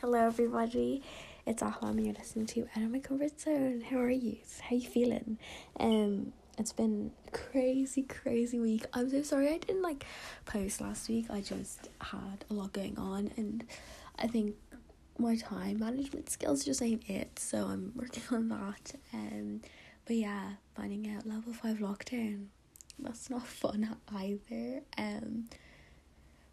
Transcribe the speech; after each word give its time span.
Hello, 0.00 0.26
everybody. 0.26 1.02
It's 1.44 1.60
Ahlam, 1.60 2.04
you're 2.04 2.14
listening 2.14 2.46
to 2.46 2.68
Out 2.76 2.84
of 2.84 2.92
My 2.92 3.00
Comfort 3.00 3.40
Zone. 3.40 3.80
How 3.80 3.98
are 3.98 4.08
you? 4.08 4.36
How 4.60 4.76
you 4.76 4.88
feeling? 4.88 5.38
Um, 5.80 6.32
it's 6.56 6.72
been 6.72 7.10
a 7.26 7.30
crazy, 7.32 8.02
crazy 8.02 8.60
week. 8.60 8.86
I'm 8.92 9.10
so 9.10 9.22
sorry 9.22 9.48
I 9.48 9.58
didn't 9.58 9.82
like 9.82 10.06
post 10.44 10.80
last 10.80 11.08
week. 11.08 11.26
I 11.30 11.40
just 11.40 11.88
had 12.00 12.44
a 12.48 12.54
lot 12.54 12.72
going 12.72 12.96
on, 12.96 13.32
and 13.36 13.64
I 14.16 14.28
think 14.28 14.54
my 15.18 15.34
time 15.34 15.80
management 15.80 16.30
skills 16.30 16.64
just 16.64 16.80
ain't 16.80 17.10
it. 17.10 17.36
So 17.36 17.66
I'm 17.66 17.90
working 17.96 18.22
on 18.30 18.50
that. 18.50 18.94
Um, 19.12 19.62
but 20.04 20.14
yeah, 20.14 20.50
finding 20.76 21.10
out 21.12 21.26
level 21.26 21.52
five 21.52 21.78
lockdown. 21.78 22.44
That's 23.00 23.30
not 23.30 23.44
fun 23.44 23.96
either. 24.14 24.82
Um, 24.96 25.48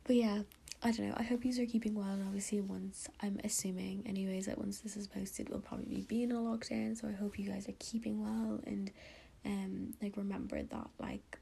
but 0.04 0.16
yeah, 0.16 0.40
I 0.84 0.92
don't 0.92 1.10
know. 1.10 1.16
I 1.18 1.24
hope 1.24 1.44
you 1.44 1.64
are 1.64 1.66
keeping 1.66 1.96
well. 1.96 2.10
And 2.10 2.24
obviously, 2.24 2.62
once 2.62 3.08
I'm 3.22 3.40
assuming, 3.44 4.04
anyways, 4.06 4.46
that 4.46 4.58
once 4.58 4.80
this 4.80 4.96
is 4.96 5.08
posted, 5.08 5.50
we'll 5.50 5.60
probably 5.60 6.02
be 6.02 6.22
in 6.24 6.32
a 6.32 6.36
lockdown. 6.36 7.00
So 7.00 7.08
I 7.08 7.14
hope 7.14 7.40
you 7.40 7.50
guys 7.50 7.68
are 7.68 7.76
keeping 7.80 8.22
well 8.22 8.60
and 8.68 8.92
um 9.46 9.94
like 10.02 10.18
remember 10.18 10.62
that 10.62 10.88
like 11.00 11.38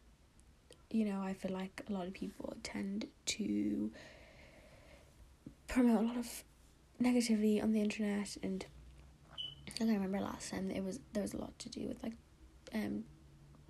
you 0.92 1.06
know 1.06 1.22
I 1.22 1.34
feel 1.34 1.52
like 1.52 1.82
a 1.90 1.94
lot 1.94 2.06
of 2.08 2.14
people 2.14 2.56
tend 2.64 3.06
to 3.28 3.92
promote 5.68 6.02
a 6.02 6.08
lot 6.08 6.18
of 6.18 6.44
negativity 7.02 7.64
on 7.64 7.72
the 7.72 7.82
internet 7.82 8.38
and 8.44 8.66
like 9.80 9.90
I 9.90 9.94
remember 9.94 10.20
last 10.20 10.52
time 10.52 10.70
it 10.70 10.84
was 10.84 11.00
there 11.14 11.24
was 11.24 11.34
a 11.34 11.38
lot 11.38 11.58
to 11.60 11.70
do 11.70 11.88
with 11.88 12.04
like 12.04 12.14
um 12.74 13.04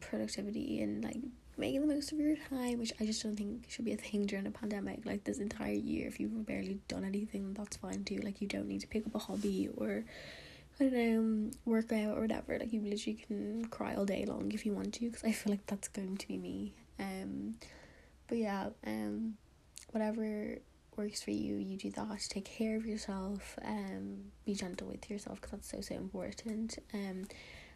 productivity 0.02 0.82
and 0.82 1.04
like 1.04 1.22
making 1.58 1.82
the 1.82 1.94
most 1.94 2.12
of 2.12 2.20
your 2.20 2.36
time, 2.50 2.80
which 2.80 2.94
I 3.00 3.06
just 3.06 3.24
don't 3.24 3.36
think 3.36 3.66
should 3.70 3.86
be 3.86 3.94
a 3.94 3.98
thing 3.98 4.26
during 4.26 4.48
a 4.48 4.52
pandemic. 4.52 5.06
Like 5.06 5.24
this 5.24 5.40
entire 5.40 5.74
year, 5.74 6.08
if 6.08 6.20
you've 6.20 6.46
barely 6.46 6.80
done 6.88 7.04
anything, 7.06 7.54
that's 7.54 7.78
fine 7.78 8.04
too. 8.04 8.18
Like 8.18 8.42
you 8.42 8.48
don't 8.48 8.68
need 8.68 8.82
to 8.82 8.88
pick 8.88 9.06
up 9.06 9.16
a 9.16 9.20
hobby 9.20 9.70
or 9.76 10.04
I 10.80 10.84
don't 10.84 10.94
know, 10.94 11.52
work 11.66 11.92
out 11.92 12.18
or 12.18 12.22
whatever. 12.22 12.58
Like 12.58 12.74
you 12.74 12.82
literally 12.82 13.20
can 13.28 13.66
cry 13.66 13.96
all 13.96 14.06
day 14.06 14.26
long 14.26 14.52
if 14.52 14.66
you 14.66 14.74
want 14.74 14.94
to, 14.96 15.06
because 15.06 15.24
I 15.24 15.32
feel 15.32 15.52
like 15.52 15.66
that's 15.68 15.88
going 15.88 16.18
to 16.18 16.28
be 16.28 16.38
me. 16.38 16.74
Um, 17.00 17.56
but 18.28 18.38
yeah, 18.38 18.70
um, 18.86 19.36
whatever 19.92 20.58
works 20.96 21.22
for 21.22 21.32
you, 21.32 21.56
you 21.56 21.78
do 21.78 21.92
that. 21.92 22.26
Take 22.30 22.46
care 22.46 22.76
of 22.76 22.86
yourself. 22.86 23.58
Um, 23.64 24.32
be 24.46 24.56
gentle 24.56 24.88
with 24.88 25.10
yourself 25.10 25.42
because 25.42 25.52
that's 25.52 25.70
so 25.72 25.82
so 25.82 25.96
important. 25.96 26.80
Um, 26.94 27.28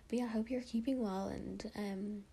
but 0.09 0.19
yeah, 0.19 0.25
I 0.25 0.29
hope 0.29 0.49
you're 0.49 0.61
keeping 0.61 1.01
well 1.01 1.27
and 1.27 1.69
um 1.75 2.23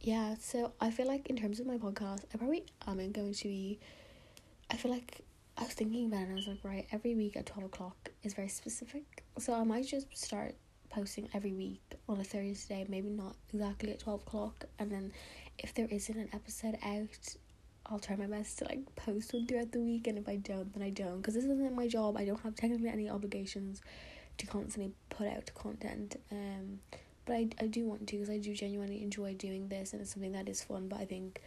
yeah, 0.00 0.34
so 0.40 0.72
I 0.80 0.90
feel 0.90 1.06
like 1.06 1.28
in 1.28 1.36
terms 1.36 1.60
of 1.60 1.66
my 1.66 1.76
podcast, 1.76 2.24
I 2.32 2.38
probably 2.38 2.64
am 2.86 2.96
going 3.12 3.34
to 3.34 3.48
be. 3.48 3.78
I 4.70 4.76
feel 4.76 4.90
like 4.90 5.24
I 5.58 5.64
was 5.64 5.74
thinking 5.74 6.06
about 6.06 6.22
it 6.22 6.28
and 6.28 6.32
I 6.32 6.36
was 6.36 6.46
like, 6.46 6.64
right, 6.64 6.86
every 6.90 7.14
week 7.14 7.36
at 7.36 7.44
12 7.46 7.66
o'clock 7.66 8.10
is 8.22 8.32
very 8.32 8.48
specific. 8.48 9.24
So 9.38 9.52
I 9.52 9.62
might 9.64 9.86
just 9.86 10.06
start 10.16 10.54
posting 10.88 11.28
every 11.34 11.52
week 11.52 11.82
on 12.08 12.18
a 12.18 12.24
Thursday, 12.24 12.86
maybe 12.88 13.10
not 13.10 13.36
exactly 13.52 13.92
at 13.92 14.00
12 14.00 14.22
o'clock. 14.22 14.64
And 14.78 14.90
then 14.90 15.12
if 15.58 15.74
there 15.74 15.86
isn't 15.90 16.16
an 16.16 16.30
episode 16.32 16.78
out, 16.82 17.36
I'll 17.86 17.98
try 17.98 18.16
my 18.16 18.26
best 18.26 18.58
to 18.58 18.64
like 18.64 18.94
post 18.96 19.34
one 19.34 19.46
throughout 19.46 19.72
the 19.72 19.80
week. 19.80 20.06
And 20.06 20.16
if 20.16 20.28
I 20.28 20.36
don't, 20.36 20.72
then 20.72 20.82
I 20.82 20.90
don't. 20.90 21.18
Because 21.18 21.34
this 21.34 21.44
isn't 21.44 21.74
my 21.74 21.88
job. 21.88 22.16
I 22.16 22.24
don't 22.24 22.40
have 22.40 22.54
technically 22.54 22.88
any 22.88 23.10
obligations 23.10 23.82
to 24.38 24.46
constantly 24.46 24.92
put 25.10 25.26
out 25.26 25.50
content. 25.54 26.16
Um, 26.32 26.78
but 27.26 27.34
I, 27.34 27.48
I 27.60 27.66
do 27.66 27.86
want 27.86 28.06
to 28.08 28.16
because 28.16 28.30
I 28.30 28.38
do 28.38 28.54
genuinely 28.54 29.02
enjoy 29.02 29.34
doing 29.34 29.68
this 29.68 29.92
and 29.92 30.02
it's 30.02 30.12
something 30.12 30.32
that 30.32 30.48
is 30.48 30.62
fun 30.62 30.88
but 30.88 31.00
I 31.00 31.04
think 31.04 31.40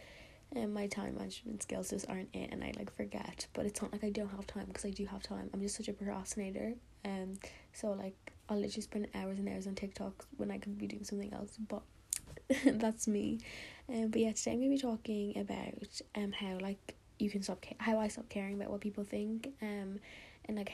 um, 0.56 0.72
my 0.72 0.86
time 0.86 1.16
management 1.16 1.62
skills 1.62 1.90
just 1.90 2.08
aren't 2.08 2.28
it 2.32 2.50
and 2.52 2.62
I 2.62 2.72
like 2.76 2.94
forget. 2.94 3.46
But 3.54 3.66
it's 3.66 3.82
not 3.82 3.92
like 3.92 4.04
I 4.04 4.10
don't 4.10 4.28
have 4.30 4.46
time 4.46 4.66
because 4.66 4.84
I 4.84 4.90
do 4.90 5.06
have 5.06 5.22
time. 5.22 5.50
I'm 5.52 5.60
just 5.60 5.76
such 5.76 5.88
a 5.88 5.92
procrastinator 5.92 6.74
um 7.04 7.34
so 7.72 7.92
like 7.92 8.14
I'll 8.48 8.58
literally 8.58 8.82
spend 8.82 9.08
hours 9.14 9.38
and 9.38 9.48
hours 9.48 9.66
on 9.66 9.74
TikTok 9.74 10.24
when 10.36 10.50
I 10.50 10.58
could 10.58 10.78
be 10.78 10.86
doing 10.86 11.04
something 11.04 11.32
else 11.32 11.58
but 11.68 11.82
that's 12.66 13.06
me. 13.08 13.40
Um 13.88 14.08
but 14.08 14.20
yeah 14.20 14.32
today 14.32 14.52
I'm 14.52 14.58
gonna 14.58 14.70
be 14.70 14.78
talking 14.78 15.38
about 15.38 16.00
um 16.14 16.32
how 16.32 16.58
like 16.60 16.94
you 17.18 17.30
can 17.30 17.42
stop 17.42 17.62
ca- 17.62 17.76
how 17.78 17.98
I 17.98 18.08
stop 18.08 18.28
caring 18.28 18.54
about 18.54 18.70
what 18.70 18.80
people 18.80 19.04
think 19.04 19.48
um 19.62 19.98
and 20.46 20.56
like 20.56 20.68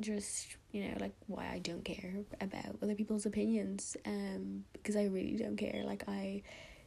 just 0.00 0.56
you 0.72 0.84
know 0.84 0.96
like 1.00 1.14
why 1.26 1.48
I 1.52 1.58
don't 1.58 1.84
care 1.84 2.14
about 2.40 2.76
other 2.82 2.94
people's 2.94 3.26
opinions 3.26 3.96
um 4.06 4.64
because 4.72 4.96
I 4.96 5.04
really 5.04 5.36
don't 5.36 5.56
care. 5.56 5.82
Like 5.84 6.04
I 6.08 6.42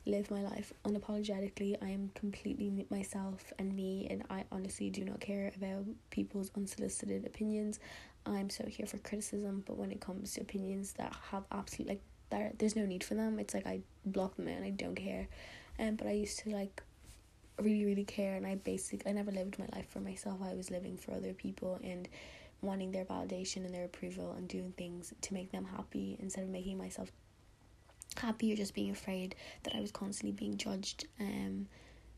live 0.06 0.31
my 0.31 0.41
life 0.41 0.72
unapologetically. 0.85 1.75
I 1.81 1.90
am 1.90 2.12
completely 2.16 2.85
myself 2.90 3.51
and 3.59 3.73
me 3.73 4.07
and 4.09 4.23
I 4.29 4.46
honestly 4.51 4.90
do 4.90 5.03
not 5.03 5.19
care 5.19 5.51
about 5.56 5.85
people's 6.09 6.51
unsolicited 6.56 7.25
opinions. 7.25 7.79
I'm 8.25 8.50
so 8.50 8.66
here 8.66 8.85
for 8.85 8.97
criticism 8.97 9.63
but 9.66 9.78
when 9.78 9.91
it 9.91 10.01
comes 10.01 10.34
to 10.34 10.41
opinions 10.41 10.94
that 10.94 11.13
have 11.31 11.44
absolute 11.51 11.90
like 11.90 12.01
there 12.29 12.51
there's 12.57 12.75
no 12.75 12.85
need 12.85 13.03
for 13.03 13.16
them 13.16 13.40
it's 13.40 13.53
like 13.53 13.66
I 13.66 13.81
block 14.06 14.35
them 14.35 14.47
and 14.47 14.63
I 14.63 14.69
don't 14.69 14.96
care. 14.96 15.28
Um 15.79 15.96
but 15.96 16.07
I 16.07 16.12
used 16.12 16.40
to 16.40 16.50
like 16.50 16.84
really 17.59 17.85
really 17.85 18.03
care 18.06 18.35
and 18.35 18.46
I 18.46 18.56
basically 18.56 19.09
I 19.09 19.13
never 19.13 19.31
lived 19.31 19.59
my 19.59 19.67
life 19.73 19.90
for 19.90 20.00
myself. 20.00 20.40
I 20.44 20.53
was 20.53 20.72
living 20.72 20.97
for 20.97 21.13
other 21.13 21.34
people 21.34 21.79
and 21.84 22.07
wanting 22.62 22.91
their 22.91 23.06
validation 23.06 23.66
and 23.66 23.73
their 23.73 23.85
approval 23.85 24.34
and 24.38 24.47
doing 24.47 24.73
things 24.78 25.13
to 25.22 25.34
make 25.34 25.51
them 25.51 25.66
happy 25.66 26.18
instead 26.19 26.44
of 26.44 26.50
making 26.50 26.78
myself 26.78 27.12
happy 28.18 28.51
or 28.51 28.56
just 28.56 28.73
being 28.73 28.90
afraid 28.91 29.35
that 29.63 29.75
I 29.75 29.81
was 29.81 29.91
constantly 29.91 30.31
being 30.31 30.57
judged 30.57 31.06
um 31.19 31.67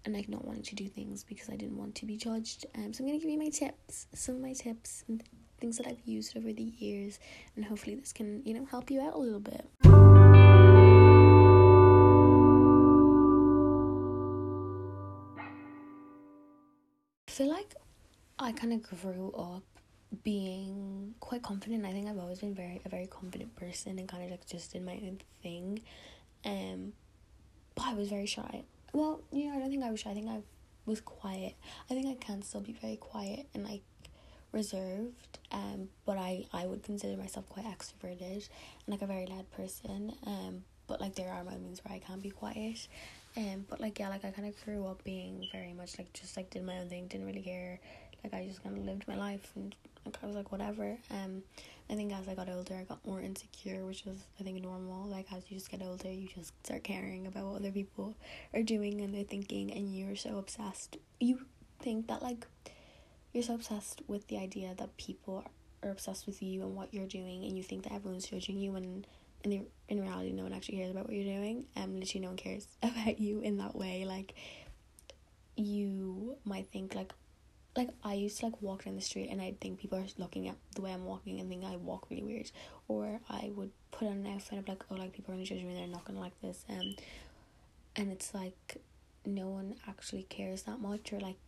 and 0.05 0.13
like 0.15 0.29
not 0.29 0.45
wanting 0.45 0.63
to 0.63 0.75
do 0.75 0.87
things 0.87 1.25
because 1.25 1.49
I 1.49 1.57
didn't 1.57 1.77
want 1.77 1.93
to 1.95 2.05
be 2.05 2.15
judged. 2.15 2.65
Um 2.75 2.93
so 2.93 3.03
I'm 3.03 3.09
gonna 3.09 3.19
give 3.19 3.29
you 3.29 3.37
my 3.37 3.49
tips, 3.49 4.07
some 4.13 4.35
of 4.35 4.41
my 4.41 4.53
tips 4.53 5.03
and 5.07 5.21
things 5.59 5.77
that 5.77 5.87
I've 5.87 5.99
used 6.05 6.37
over 6.37 6.53
the 6.53 6.63
years 6.63 7.19
and 7.55 7.65
hopefully 7.65 7.95
this 7.95 8.13
can, 8.13 8.41
you 8.45 8.53
know, 8.53 8.65
help 8.65 8.89
you 8.89 9.01
out 9.01 9.15
a 9.15 9.17
little 9.17 9.41
bit. 9.41 9.67
I 17.27 17.31
feel 17.31 17.49
like 17.49 17.75
I 18.37 18.51
kind 18.53 18.73
of 18.73 18.81
grew 18.83 19.31
up 19.37 19.63
being 20.29 21.15
quite 21.19 21.41
confident. 21.41 21.83
I 21.87 21.91
think 21.91 22.07
I've 22.07 22.19
always 22.19 22.37
been 22.37 22.53
very 22.53 22.79
a 22.85 22.89
very 22.89 23.07
confident 23.07 23.55
person 23.55 23.97
and 23.97 24.07
kind 24.07 24.23
of 24.23 24.29
like 24.29 24.45
just 24.45 24.71
did 24.71 24.85
my 24.85 24.93
own 24.93 25.17
thing. 25.41 25.81
Um, 26.45 26.93
but 27.73 27.85
I 27.87 27.93
was 27.95 28.09
very 28.09 28.27
shy. 28.27 28.61
Well, 28.93 29.21
you 29.31 29.47
know, 29.47 29.55
I 29.55 29.59
don't 29.59 29.71
think 29.71 29.83
I 29.83 29.89
was 29.89 30.01
shy. 30.01 30.11
I 30.11 30.13
think 30.13 30.29
I 30.29 30.41
was 30.85 31.01
quiet. 31.01 31.55
I 31.89 31.95
think 31.95 32.05
I 32.05 32.23
can 32.23 32.43
still 32.43 32.61
be 32.61 32.73
very 32.73 32.97
quiet 32.97 33.47
and 33.55 33.63
like 33.63 33.81
reserved. 34.51 35.39
Um, 35.51 35.89
but 36.05 36.19
I 36.19 36.45
I 36.53 36.67
would 36.67 36.83
consider 36.83 37.17
myself 37.17 37.49
quite 37.49 37.65
extroverted 37.65 38.49
and 38.85 38.89
like 38.89 39.01
a 39.01 39.07
very 39.07 39.25
loud 39.25 39.49
person. 39.49 40.13
Um, 40.27 40.63
but 40.85 41.01
like 41.01 41.15
there 41.15 41.31
are 41.31 41.43
moments 41.43 41.81
where 41.83 41.95
I 41.95 41.99
can 41.99 42.19
be 42.19 42.29
quiet. 42.29 42.87
Um, 43.35 43.65
but 43.67 43.81
like 43.81 43.97
yeah, 43.97 44.09
like 44.09 44.23
I 44.23 44.29
kind 44.29 44.47
of 44.47 44.63
grew 44.63 44.85
up 44.85 45.03
being 45.03 45.47
very 45.51 45.73
much 45.73 45.97
like 45.97 46.13
just 46.13 46.37
like 46.37 46.51
did 46.51 46.63
my 46.63 46.77
own 46.77 46.87
thing, 46.87 47.07
didn't 47.07 47.25
really 47.25 47.41
care. 47.41 47.79
Like 48.23 48.35
I 48.35 48.45
just 48.45 48.61
kind 48.61 48.77
of 48.77 48.85
lived 48.85 49.07
my 49.07 49.15
life 49.15 49.49
and 49.55 49.73
I 50.05 50.25
was 50.25 50.35
like 50.35 50.51
whatever. 50.51 50.97
Um, 51.11 51.43
I 51.89 51.95
think 51.95 52.13
as 52.13 52.27
I 52.27 52.35
got 52.35 52.49
older, 52.49 52.75
I 52.75 52.83
got 52.83 53.05
more 53.05 53.21
insecure, 53.21 53.85
which 53.85 54.05
is 54.05 54.23
I 54.39 54.43
think 54.43 54.61
normal. 54.61 55.07
Like 55.07 55.31
as 55.33 55.43
you 55.49 55.57
just 55.57 55.71
get 55.71 55.81
older, 55.81 56.11
you 56.11 56.27
just 56.27 56.53
start 56.65 56.83
caring 56.83 57.27
about 57.27 57.45
what 57.45 57.55
other 57.57 57.71
people 57.71 58.15
are 58.53 58.63
doing 58.63 59.01
and 59.01 59.13
they're 59.13 59.23
thinking, 59.23 59.71
and 59.71 59.95
you're 59.95 60.15
so 60.15 60.37
obsessed. 60.37 60.97
You 61.19 61.45
think 61.79 62.07
that 62.07 62.21
like 62.21 62.47
you're 63.33 63.43
so 63.43 63.55
obsessed 63.55 64.01
with 64.07 64.27
the 64.27 64.37
idea 64.37 64.73
that 64.77 64.97
people 64.97 65.43
are 65.83 65.91
obsessed 65.91 66.25
with 66.25 66.41
you 66.41 66.61
and 66.63 66.75
what 66.75 66.93
you're 66.93 67.07
doing, 67.07 67.45
and 67.45 67.57
you 67.57 67.63
think 67.63 67.83
that 67.83 67.93
everyone's 67.93 68.27
judging 68.27 68.57
you 68.57 68.71
when 68.71 69.05
in 69.43 69.51
the 69.51 69.61
in 69.87 70.01
reality 70.01 70.31
no 70.31 70.43
one 70.43 70.53
actually 70.53 70.77
cares 70.77 70.91
about 70.91 71.05
what 71.05 71.15
you're 71.15 71.37
doing 71.37 71.63
um 71.77 71.97
literally 71.97 72.21
no 72.21 72.27
one 72.27 72.35
cares 72.35 72.67
about 72.83 73.19
you 73.19 73.39
in 73.39 73.57
that 73.57 73.73
way 73.73 74.03
like 74.05 74.35
you 75.55 76.35
might 76.45 76.67
think 76.67 76.95
like 76.95 77.13
like 77.79 77.89
I 78.03 78.13
used 78.13 78.39
to 78.39 78.45
like 78.47 78.61
walk 78.61 78.85
down 78.85 78.95
the 78.95 79.01
street 79.01 79.29
and 79.31 79.41
I'd 79.41 79.59
think 79.59 79.79
people 79.79 79.97
are 79.97 80.05
looking 80.17 80.47
at 80.49 80.55
the 80.75 80.81
way 80.81 80.91
I'm 80.91 81.05
walking 81.05 81.39
and 81.39 81.49
think 81.49 81.63
I 81.63 81.77
walk 81.77 82.07
really 82.09 82.23
weird. 82.23 82.51
Or 82.87 83.19
I 83.29 83.51
would 83.55 83.71
put 83.91 84.07
on 84.07 84.25
an 84.25 84.27
outfit 84.27 84.59
of 84.59 84.67
like, 84.67 84.83
oh 84.91 84.95
like 84.95 85.13
people 85.13 85.33
are 85.33 85.35
gonna 85.35 85.45
judge 85.45 85.63
me, 85.63 85.73
they're 85.73 85.87
not 85.87 86.05
gonna 86.05 86.19
like 86.19 86.39
this. 86.41 86.65
Um 86.69 86.95
and 87.95 88.11
it's 88.11 88.33
like 88.33 88.77
no 89.25 89.47
one 89.47 89.75
actually 89.87 90.23
cares 90.23 90.63
that 90.63 90.79
much 90.79 91.11
or 91.13 91.19
like 91.19 91.39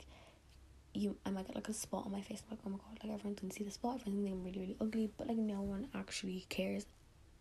you 0.94 1.16
I 1.26 1.30
might 1.30 1.48
get 1.48 1.56
like 1.56 1.70
a 1.70 1.74
spot 1.74 2.06
on 2.06 2.12
my 2.12 2.22
face, 2.22 2.42
I'm 2.50 2.58
like, 2.58 2.60
oh 2.66 2.70
my 2.70 2.78
god, 2.78 3.00
like 3.04 3.14
everyone 3.14 3.36
can 3.36 3.52
see 3.52 3.64
the 3.64 3.72
spot, 3.72 4.00
everyone 4.02 4.24
thinks 4.24 4.32
I'm 4.32 4.44
really, 4.44 4.60
really 4.60 4.78
ugly, 4.82 5.12
but 5.18 5.28
like 5.28 5.38
no 5.38 5.62
one 5.62 5.88
actually 5.94 6.46
cares 6.50 6.86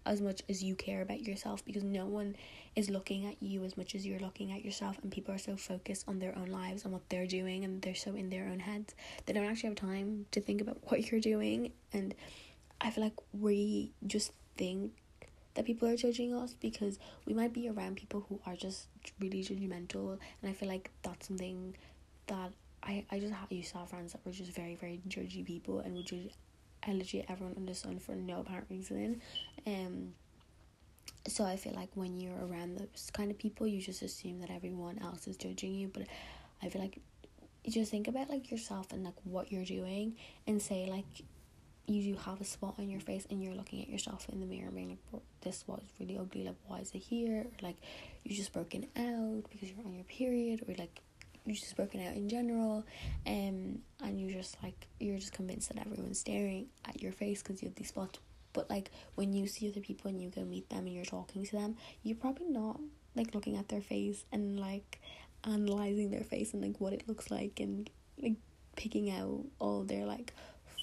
as 0.07 0.21
much 0.21 0.43
as 0.49 0.63
you 0.63 0.75
care 0.75 1.03
about 1.03 1.21
yourself 1.21 1.65
because 1.65 1.83
no 1.83 2.07
one 2.07 2.35
is 2.75 2.89
looking 2.89 3.27
at 3.27 3.43
you 3.43 3.65
as 3.65 3.77
much 3.77 3.95
as 3.95 4.07
you're 4.07 4.19
looking 4.19 4.53
at 4.53 4.65
yourself 4.65 4.99
and 5.03 5.13
people 5.13 5.35
are 5.35 5.39
so 5.39 5.57
focused 5.57 6.05
on 6.09 6.19
their 6.19 6.37
own 6.37 6.47
lives 6.47 6.85
and 6.85 6.93
what 6.93 7.09
they're 7.09 7.27
doing 7.27 7.65
and 7.65 7.83
they're 7.83 7.95
so 7.95 8.15
in 8.15 8.31
their 8.31 8.47
own 8.47 8.61
heads. 8.61 8.95
They 9.27 9.33
don't 9.33 9.45
actually 9.45 9.71
have 9.71 9.77
time 9.77 10.27
to 10.31 10.41
think 10.41 10.61
about 10.61 10.79
what 10.91 11.11
you're 11.11 11.21
doing 11.21 11.73
and 11.93 12.15
I 12.81 12.91
feel 12.91 13.05
like 13.05 13.19
we 13.33 13.93
just 14.07 14.33
think 14.57 14.93
that 15.55 15.67
people 15.67 15.89
are 15.89 15.97
judging 15.97 16.35
us 16.35 16.55
because 16.55 16.99
we 17.27 17.35
might 17.35 17.53
be 17.53 17.69
around 17.69 17.97
people 17.97 18.25
who 18.29 18.41
are 18.47 18.57
just 18.57 18.87
really 19.19 19.43
judgmental 19.43 20.19
and 20.43 20.51
I 20.51 20.53
feel 20.53 20.69
like 20.69 20.91
that's 21.03 21.29
something 21.29 21.77
that 22.29 22.53
I, 22.83 23.05
I 23.11 23.19
just 23.19 23.35
have, 23.35 23.53
used 23.53 23.73
to 23.73 23.79
have 23.79 23.91
friends 23.91 24.13
that 24.13 24.25
were 24.25 24.33
just 24.33 24.53
very 24.53 24.77
very 24.77 25.01
judgy 25.09 25.45
people 25.45 25.81
and 25.81 25.95
would 25.95 26.07
judge 26.07 26.31
literally 26.89 27.27
everyone 27.29 27.55
under 27.57 27.73
the 27.73 27.79
sun 27.79 27.99
for 27.99 28.15
no 28.15 28.41
apparent 28.41 28.67
reason. 28.71 29.21
Um 29.67 30.15
so 31.27 31.45
I 31.45 31.57
feel 31.57 31.75
like 31.75 31.91
when 31.95 32.19
you're 32.19 32.47
around 32.47 32.79
those 32.79 33.11
kind 33.13 33.31
of 33.31 33.39
people 33.39 33.67
you 33.67 33.81
just 33.81 34.03
assume 34.03 34.41
that 34.41 34.51
everyone 34.51 34.99
else 34.99 35.27
is 35.27 35.37
judging 35.37 35.75
you. 35.75 35.89
But 35.89 36.07
I 36.63 36.69
feel 36.69 36.81
like 36.81 37.01
you 37.65 37.73
just 37.73 37.91
think 37.91 38.09
about 38.09 38.31
like 38.31 38.51
yourself 38.51 38.93
and 38.93 39.05
like 39.05 39.15
what 39.25 39.53
you're 39.53 39.65
doing 39.65 40.17
and 40.47 40.61
say 40.61 40.89
like 40.91 41.05
you 41.87 42.15
do 42.15 42.21
have 42.21 42.41
a 42.41 42.45
spot 42.45 42.75
on 42.79 42.89
your 42.89 43.01
face 43.01 43.27
and 43.31 43.43
you're 43.43 43.55
looking 43.55 43.83
at 43.83 43.89
yourself 43.89 44.29
in 44.31 44.41
the 44.41 44.47
mirror 44.47 44.67
and 44.67 44.75
being 44.75 44.99
like 45.13 45.23
this 45.43 45.65
was 45.67 45.83
really 45.99 46.17
ugly 46.17 46.45
like 46.45 46.57
why 46.67 46.79
is 46.79 46.91
it 46.95 46.99
here 46.99 47.41
or 47.41 47.51
like 47.63 47.77
you 48.25 48.37
just 48.37 48.53
broken 48.53 48.85
out 48.97 49.43
because 49.51 49.71
you're 49.71 49.85
on 49.85 49.95
your 49.95 50.05
period 50.05 50.63
or 50.69 50.75
like 50.75 51.01
you 51.47 51.55
just 51.55 51.77
broken 51.77 52.05
out 52.07 52.15
in 52.15 52.29
general 52.29 52.85
um 53.27 53.79
and 54.05 54.21
you're 54.21 54.31
just 54.31 54.57
like 54.63 54.87
you're 54.99 55.19
just 55.19 55.33
convinced 55.33 55.69
that 55.69 55.85
everyone's 55.85 56.19
staring 56.19 56.67
at 56.87 57.01
your 57.03 57.13
face 57.13 57.43
because 57.43 57.63
you 57.63 57.69
have 57.69 57.75
these 57.77 57.89
spots 57.89 58.19
but 58.53 58.69
like 58.69 58.91
when 59.15 59.33
you 59.33 59.47
see 59.47 59.69
other 59.69 59.81
people 59.81 60.09
and 60.09 60.21
you 60.21 60.29
go 60.29 60.45
meet 60.45 60.69
them 60.69 60.87
and 60.87 60.95
you're 60.95 61.05
talking 61.05 61.45
to 61.45 61.53
them 61.53 61.77
you're 62.03 62.17
probably 62.17 62.49
not 62.49 62.79
like 63.15 63.35
looking 63.35 63.57
at 63.57 63.69
their 63.69 63.81
face 63.81 64.25
and 64.33 64.59
like 64.59 65.01
analyzing 65.45 66.11
their 66.11 66.25
face 66.25 66.53
and 66.53 66.63
like 66.63 66.81
what 66.81 66.93
it 66.93 67.09
looks 67.09 67.31
like 67.31 67.61
and 67.61 67.91
like 68.23 68.35
picking 68.77 69.11
out 69.11 69.45
all 69.59 69.83
their 69.83 70.07
like 70.07 70.33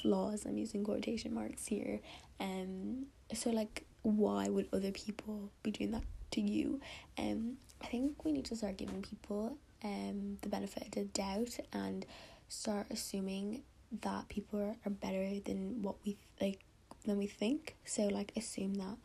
flaws. 0.02 0.46
I'm 0.46 0.58
using 0.58 0.84
quotation 0.84 1.34
marks 1.34 1.66
here. 1.66 2.00
Um 2.40 3.08
so 3.34 3.50
like 3.50 3.86
why 4.04 4.48
would 4.50 4.68
other 4.72 4.92
people 4.92 5.52
be 5.64 5.72
doing 5.72 5.92
that 5.92 6.04
to 6.32 6.42
you? 6.42 6.80
Um 7.18 7.58
i 7.82 7.86
think 7.86 8.26
we 8.26 8.32
need 8.32 8.46
to 8.46 8.56
start 8.56 8.76
giving 8.76 9.04
people 9.04 9.56
um 9.88 10.38
the 10.42 10.50
benefit 10.50 10.84
of 10.88 10.92
the 10.92 11.06
doubt 11.24 11.54
and 11.74 12.06
start 12.50 12.88
assuming 12.90 13.64
that 14.02 14.28
people 14.28 14.76
are, 14.86 14.90
better 14.90 15.40
than 15.46 15.82
what 15.82 15.96
we 16.06 16.18
like 16.42 16.60
than 17.06 17.18
we 17.18 17.28
think. 17.28 17.76
So 17.86 18.04
like 18.08 18.32
assume 18.36 18.76
that 18.76 18.98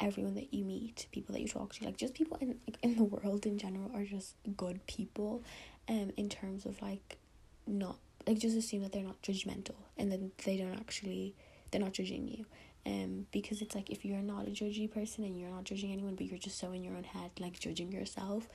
everyone 0.00 0.34
that 0.34 0.52
you 0.52 0.64
meet 0.64 1.06
people 1.12 1.32
that 1.34 1.42
you 1.42 1.48
talk 1.48 1.74
to 1.74 1.84
like 1.84 1.96
just 1.96 2.14
people 2.14 2.36
in 2.40 2.48
like, 2.66 2.78
in 2.82 2.96
the 2.96 3.04
world 3.04 3.44
in 3.44 3.58
general 3.58 3.90
are 3.94 4.04
just 4.04 4.34
good 4.56 4.84
people 4.86 5.42
um 5.90 6.10
in 6.16 6.28
terms 6.28 6.64
of 6.64 6.80
like 6.80 7.18
not 7.66 7.96
like 8.26 8.38
just 8.38 8.56
assume 8.56 8.82
that 8.82 8.92
they're 8.92 9.02
not 9.04 9.20
judgmental 9.22 9.74
and 9.98 10.10
then 10.10 10.32
they 10.44 10.56
don't 10.56 10.74
actually 10.74 11.34
they're 11.70 11.80
not 11.80 11.92
judging 11.92 12.26
you. 12.28 12.44
Um 12.86 13.26
because 13.30 13.60
it's 13.62 13.74
like 13.74 13.90
if 13.90 14.04
you're 14.04 14.22
not 14.22 14.46
a 14.48 14.50
judgy 14.50 14.90
person 14.90 15.24
and 15.24 15.38
you're 15.38 15.50
not 15.50 15.64
judging 15.64 15.92
anyone 15.92 16.14
but 16.14 16.26
you're 16.26 16.38
just 16.38 16.58
so 16.58 16.72
in 16.72 16.82
your 16.82 16.96
own 16.96 17.04
head 17.04 17.30
like 17.38 17.58
judging 17.60 17.92
yourself 17.92 18.48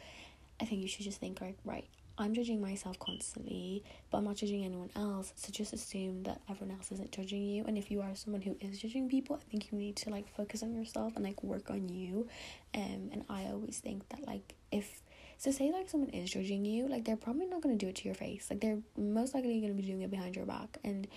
i 0.61 0.65
think 0.65 0.81
you 0.81 0.87
should 0.87 1.05
just 1.05 1.19
think 1.19 1.41
like 1.41 1.57
right 1.65 1.87
i'm 2.17 2.33
judging 2.33 2.61
myself 2.61 2.97
constantly 2.99 3.83
but 4.09 4.19
i'm 4.19 4.23
not 4.23 4.35
judging 4.35 4.63
anyone 4.63 4.89
else. 4.95 5.33
So 5.35 5.51
just 5.51 5.73
assume 5.73 6.23
that 6.23 6.39
everyone 6.49 6.75
else 6.77 6.91
isn't 6.91 7.11
judging 7.11 7.43
you. 7.43 7.65
And 7.67 7.77
if 7.77 7.91
you 7.91 8.01
are 8.01 8.15
someone 8.15 8.41
who 8.41 8.55
is 8.61 8.79
judging 8.79 9.09
people 9.09 9.35
i 9.35 9.49
think 9.51 9.71
you 9.71 9.77
need 9.77 9.97
to 9.97 10.09
like 10.09 10.27
focus 10.35 10.63
on 10.63 10.73
yourself 10.73 11.15
and 11.15 11.25
like 11.25 11.43
work 11.43 11.69
on 11.69 11.89
you. 11.89 12.27
Um 12.73 13.09
and 13.11 13.25
i 13.29 13.45
always 13.45 13.79
think 13.79 14.07
that 14.09 14.25
like 14.25 14.55
if 14.71 15.01
so 15.37 15.51
say 15.51 15.71
like 15.71 15.89
someone 15.89 16.09
is 16.11 16.31
judging 16.31 16.65
you, 16.65 16.87
like 16.87 17.03
they're 17.03 17.17
probably 17.17 17.45
not 17.45 17.61
gonna 17.61 17.75
do 17.75 17.87
it 17.87 17.95
to 17.95 18.05
your 18.05 18.15
face. 18.15 18.47
Like 18.49 18.61
they're 18.61 18.79
most 18.97 19.33
likely 19.35 19.59
gonna 19.59 19.73
be 19.73 19.83
doing 19.83 20.01
it 20.01 20.11
behind 20.11 20.35
your 20.35 20.45
back, 20.45 20.77
and 20.83 21.07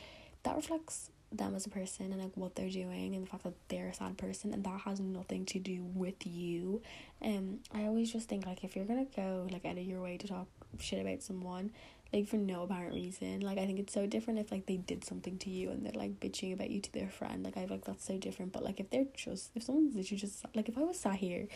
that 0.43 0.57
reflects 0.57 1.11
them 1.31 1.55
as 1.55 1.67
a 1.67 1.71
person 1.71 2.13
and 2.13 2.23
like 2.23 2.37
what 2.37 2.55
they're 2.55 2.71
doing 2.71 3.15
and 3.15 3.25
the 3.25 3.31
fact 3.31 3.45
that 3.45 3.55
they're 3.69 3.89
a 3.89 3.95
sad 3.95 4.17
person 4.17 4.55
and 4.55 4.65
that 4.65 4.81
has 4.81 4.99
nothing 5.01 5.45
to 5.45 5.59
do 5.59 5.85
with 5.95 6.27
you. 6.27 6.83
Um, 7.23 7.59
I 7.75 7.83
always 7.85 8.13
just 8.13 8.29
think 8.29 8.47
like 8.47 8.65
if 8.65 8.75
you're 8.75 8.87
gonna 8.87 9.07
go 9.15 9.47
like 9.51 9.65
out 9.65 9.79
of 9.79 9.85
your 9.85 10.01
way 10.01 10.17
to 10.17 10.27
talk 10.27 10.47
shit 10.79 11.01
about 11.01 11.23
someone, 11.23 11.71
like 12.13 12.27
for 12.27 12.37
no 12.37 12.63
apparent 12.63 12.95
reason. 12.95 13.41
Like 13.41 13.59
I 13.59 13.67
think 13.67 13.79
it's 13.79 13.93
so 13.93 14.07
different 14.07 14.39
if 14.39 14.51
like 14.51 14.67
they 14.67 14.77
did 14.77 15.05
something 15.05 15.39
to 15.39 15.51
you 15.51 15.71
and 15.71 15.85
they're 15.85 15.93
like 15.93 16.21
bitching 16.21 16.55
about 16.55 16.71
you 16.71 16.81
to 16.81 16.93
their 16.93 17.11
friend. 17.11 17.45
Like 17.45 17.57
I 17.57 17.67
like 17.67 17.85
that's 17.85 18.07
so 18.07 18.17
different. 18.17 18.53
But 18.53 18.65
like 18.65 18.81
if 18.81 18.91
they're 18.91 19.07
just 19.15 19.51
if 19.55 19.63
someone's 19.65 19.95
literally 19.95 20.21
just 20.21 20.45
like 20.55 20.69
if 20.69 20.79
I 20.79 20.83
was 20.83 20.99
sat 20.99 21.17
here, 21.17 21.47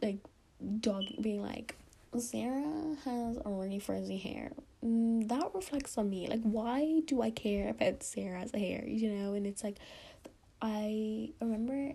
like 0.00 0.18
dog 0.80 1.04
being 1.20 1.42
like 1.42 1.76
Sarah 2.20 2.96
has 3.04 3.38
already 3.38 3.78
frizzy 3.78 4.16
hair. 4.16 4.52
Mm, 4.84 5.28
that 5.28 5.50
reflects 5.54 5.96
on 5.98 6.10
me. 6.10 6.28
Like, 6.28 6.42
why 6.42 7.00
do 7.06 7.22
I 7.22 7.30
care 7.30 7.70
about 7.70 8.02
Sarah's 8.02 8.50
hair? 8.52 8.84
You 8.86 9.10
know, 9.10 9.34
and 9.34 9.46
it's 9.46 9.64
like, 9.64 9.78
I 10.60 11.30
remember, 11.40 11.92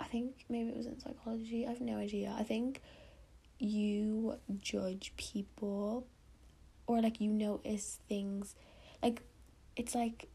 I 0.00 0.04
think 0.04 0.44
maybe 0.48 0.70
it 0.70 0.76
was 0.76 0.86
in 0.86 0.98
psychology. 0.98 1.66
I 1.66 1.70
have 1.70 1.80
no 1.80 1.96
idea. 1.96 2.34
I 2.38 2.42
think 2.42 2.80
you 3.58 4.38
judge 4.60 5.12
people, 5.16 6.06
or 6.86 7.00
like 7.00 7.20
you 7.20 7.30
notice 7.30 8.00
things, 8.08 8.54
like 9.02 9.22
it's 9.76 9.94
like 9.94 10.28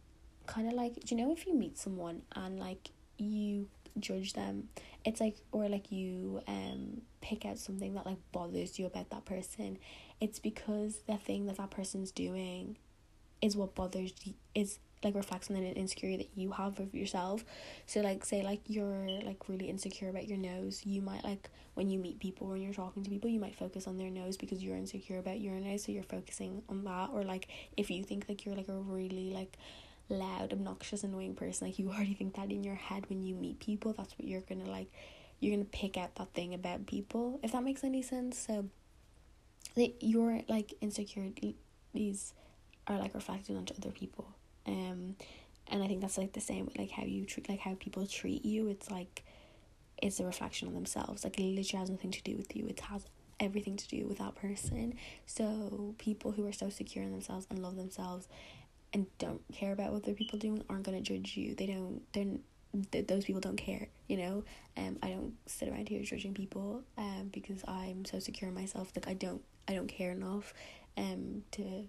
kind 0.48 0.68
of 0.68 0.74
like 0.74 0.96
do 0.96 1.16
you 1.16 1.22
know 1.22 1.32
if 1.32 1.46
you 1.46 1.54
meet 1.54 1.78
someone 1.78 2.22
and 2.36 2.60
like 2.60 2.90
you 3.18 3.68
judge 4.00 4.34
them. 4.34 4.70
It's 5.06 5.20
like 5.20 5.38
or 5.52 5.68
like 5.68 5.92
you 5.92 6.42
um 6.48 7.02
pick 7.22 7.46
out 7.46 7.60
something 7.60 7.94
that 7.96 8.06
like 8.06 8.18
bothers 8.32 8.80
you 8.80 8.86
about 8.86 9.10
that 9.12 9.26
person. 9.26 9.78
It's 10.20 10.40
because 10.40 11.02
the 11.08 11.18
thing 11.18 11.48
that 11.48 11.58
that 11.58 11.72
person's 11.72 12.12
doing 12.12 12.78
is 13.42 13.56
what 13.56 13.76
bothers 13.76 14.14
you 14.24 14.34
is 14.54 14.80
like 15.04 15.16
reflects 15.16 15.50
on 15.50 15.56
an 15.56 15.64
insecurity 15.64 16.18
that 16.18 16.40
you 16.40 16.52
have 16.52 16.80
of 16.80 16.94
yourself. 16.94 17.44
So 17.86 18.02
like 18.02 18.24
say 18.24 18.44
like 18.44 18.62
you're 18.68 19.08
like 19.24 19.50
really 19.50 19.70
insecure 19.70 20.10
about 20.10 20.28
your 20.28 20.38
nose 20.38 20.86
you 20.86 21.02
might 21.02 21.24
like 21.24 21.50
when 21.74 21.90
you 21.90 21.98
meet 22.00 22.20
people 22.20 22.48
when 22.48 22.62
you're 22.62 22.74
talking 22.74 23.04
to 23.04 23.10
people 23.10 23.30
you 23.30 23.40
might 23.40 23.56
focus 23.56 23.88
on 23.88 23.98
their 23.98 24.10
nose 24.10 24.38
because 24.38 24.62
you're 24.64 24.76
insecure 24.76 25.18
about 25.18 25.40
your 25.40 25.54
nose 25.56 25.86
so 25.86 25.92
you're 25.92 26.04
focusing 26.04 26.62
on 26.70 26.84
that. 26.84 27.10
Or 27.14 27.24
like 27.24 27.48
if 27.78 27.90
you 27.90 28.04
think 28.04 28.26
like 28.30 28.46
you're 28.46 28.56
like 28.56 28.70
a 28.70 28.74
really 28.74 29.32
like 29.34 29.58
loud, 30.12 30.54
obnoxious, 30.54 31.04
annoying 31.04 31.36
person, 31.36 31.68
like 31.68 31.80
you 31.80 31.90
already 31.90 32.14
think 32.14 32.36
that 32.36 32.52
in 32.52 32.64
your 32.64 32.76
head 32.76 33.10
when 33.10 33.24
you 33.24 33.36
meet 33.36 33.60
people, 33.60 33.94
that's 33.94 34.14
what 34.18 34.28
you're 34.28 34.42
gonna 34.42 34.70
like 34.70 34.92
you're 35.40 35.56
gonna 35.56 35.66
pick 35.66 35.98
out 35.98 36.16
that 36.16 36.34
thing 36.34 36.54
about 36.54 36.86
people, 36.86 37.40
if 37.44 37.52
that 37.54 37.64
makes 37.64 37.84
any 37.84 38.02
sense. 38.02 38.38
So 38.38 38.66
like 39.76 39.96
your 40.02 40.42
like 40.48 40.74
insecurities 40.82 42.34
are 42.88 42.98
like 42.98 43.14
reflected 43.14 43.56
onto 43.58 43.74
other 43.74 43.92
people. 43.92 44.28
Um 44.68 45.16
and 45.68 45.82
I 45.82 45.88
think 45.88 46.02
that's 46.02 46.18
like 46.18 46.34
the 46.34 46.42
same 46.42 46.66
with 46.66 46.78
like 46.78 46.92
how 46.92 47.04
you 47.04 47.26
treat 47.26 47.50
like 47.50 47.60
how 47.60 47.76
people 47.80 48.06
treat 48.06 48.46
you. 48.46 48.68
It's 48.68 48.92
like 48.92 49.24
it's 50.02 50.20
a 50.20 50.26
reflection 50.26 50.68
on 50.68 50.74
themselves. 50.74 51.24
Like 51.24 51.40
it 51.40 51.44
literally 51.44 51.80
has 51.80 51.90
nothing 51.90 52.12
to 52.12 52.22
do 52.24 52.36
with 52.36 52.56
you. 52.56 52.68
It 52.68 52.80
has 52.82 53.06
everything 53.40 53.76
to 53.76 53.88
do 53.88 54.06
with 54.08 54.20
that 54.20 54.36
person. 54.36 54.94
So 55.26 55.96
people 55.98 56.32
who 56.32 56.48
are 56.48 56.54
so 56.54 56.70
secure 56.70 57.04
in 57.04 57.12
themselves 57.12 57.48
and 57.50 57.60
love 57.60 57.76
themselves 57.76 58.28
and 58.94 59.06
don't 59.20 59.42
care 59.54 59.72
about 59.72 59.94
what 59.94 60.04
other 60.04 60.14
people 60.14 60.38
doing 60.38 60.64
aren't 60.70 60.84
gonna 60.84 61.02
judge 61.02 61.38
you. 61.38 61.56
They 61.56 61.68
don't. 61.68 62.02
They're 62.14 62.26
th- 62.92 63.08
those 63.08 63.26
people 63.26 63.42
don't 63.42 63.58
care. 63.58 63.88
You 64.08 64.18
know. 64.18 64.44
Um. 64.78 64.98
I 65.02 65.10
don't 65.10 65.34
sit 65.46 65.70
around 65.70 65.90
here 65.90 66.02
judging 66.04 66.34
people. 66.34 66.84
Um. 66.98 67.30
Because 67.32 67.64
I'm 67.68 68.06
so 68.06 68.20
secure 68.20 68.50
in 68.50 68.56
myself. 68.56 68.92
Like 68.96 69.08
I 69.08 69.14
don't. 69.14 69.42
I 69.68 69.74
don't 69.74 69.88
care 69.88 70.12
enough. 70.12 70.54
Um. 70.98 71.44
To 71.52 71.86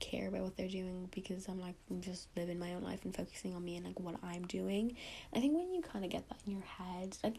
care 0.00 0.28
about 0.28 0.42
what 0.42 0.56
they're 0.56 0.68
doing 0.68 1.08
because 1.14 1.46
I'm 1.48 1.60
like 1.60 1.76
I'm 1.90 2.02
just 2.02 2.26
living 2.36 2.58
my 2.58 2.74
own 2.74 2.82
life 2.82 3.04
and 3.04 3.14
focusing 3.14 3.54
on 3.54 3.64
me 3.64 3.76
and 3.76 3.86
like 3.86 3.98
what 4.00 4.16
I'm 4.22 4.42
doing. 4.46 4.96
I 5.32 5.40
think 5.40 5.56
when 5.56 5.72
you 5.72 5.80
kind 5.80 6.04
of 6.04 6.10
get 6.10 6.28
that 6.28 6.38
in 6.44 6.52
your 6.52 6.62
head, 6.62 7.16
like 7.22 7.36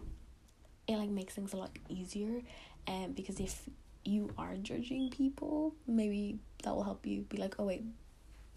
it 0.87 0.95
like 0.97 1.09
makes 1.09 1.35
things 1.35 1.53
a 1.53 1.57
lot 1.57 1.71
easier. 1.89 2.41
Um. 2.87 3.11
Because 3.11 3.39
if 3.39 3.69
you 4.03 4.31
are 4.37 4.55
judging 4.55 5.09
people, 5.09 5.75
maybe 5.87 6.39
that 6.63 6.75
will 6.75 6.83
help 6.83 7.05
you 7.05 7.21
be 7.21 7.37
like, 7.37 7.55
oh 7.59 7.65
wait, 7.65 7.83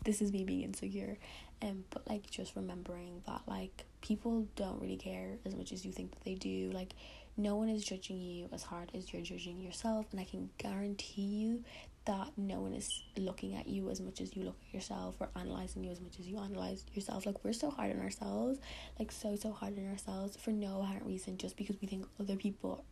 this 0.05 0.23
is 0.23 0.33
me 0.33 0.45
being 0.45 0.63
insecure 0.63 1.19
um 1.63 1.85
but 1.91 2.09
like 2.09 2.31
just 2.31 2.55
remembering 2.57 3.21
that 3.27 3.43
like 3.47 3.85
people 4.01 4.47
don't 4.57 4.81
really 4.81 4.97
care 4.97 5.39
as 5.45 5.55
much 5.55 5.73
as 5.73 5.85
you 5.85 5.93
think 5.93 6.11
that 6.13 6.25
they 6.25 6.35
do. 6.35 6.71
Like 6.73 6.95
no 7.37 7.57
one 7.57 7.69
is 7.69 7.85
judging 7.85 8.21
you 8.21 8.49
as 8.53 8.63
hard 8.63 8.91
as 8.95 9.13
you're 9.13 9.23
judging 9.23 9.61
yourself 9.61 10.07
and 10.11 10.21
i 10.21 10.25
can 10.25 10.51
guarantee 10.59 11.23
you 11.23 11.63
that 12.05 12.31
no 12.39 12.59
one 12.59 12.73
is 12.73 13.03
looking 13.19 13.55
at 13.55 13.69
you 13.69 13.91
as 13.91 14.01
much 14.01 14.23
as 14.23 14.35
you 14.35 14.43
look 14.43 14.57
at 14.67 14.75
yourself 14.75 15.15
or 15.21 15.29
analyzing 15.37 15.85
you 15.85 15.91
as 15.91 16.01
much 16.01 16.19
as 16.19 16.27
you 16.27 16.39
analyze 16.39 16.87
yourself. 16.95 17.27
Like 17.27 17.45
we're 17.45 17.53
so 17.53 17.71
hard 17.71 17.95
on 17.95 18.01
ourselves 18.01 18.59
like 18.99 19.13
so 19.13 19.37
so 19.37 19.53
hard 19.53 19.77
on 19.79 19.91
ourselves 19.91 20.35
for 20.35 20.51
no 20.51 20.81
apparent 20.81 21.05
reason 21.05 21.37
just 21.37 21.55
because 21.59 21.77
we 21.83 21.87
think 21.87 22.07
other 22.19 22.37
people 22.37 22.83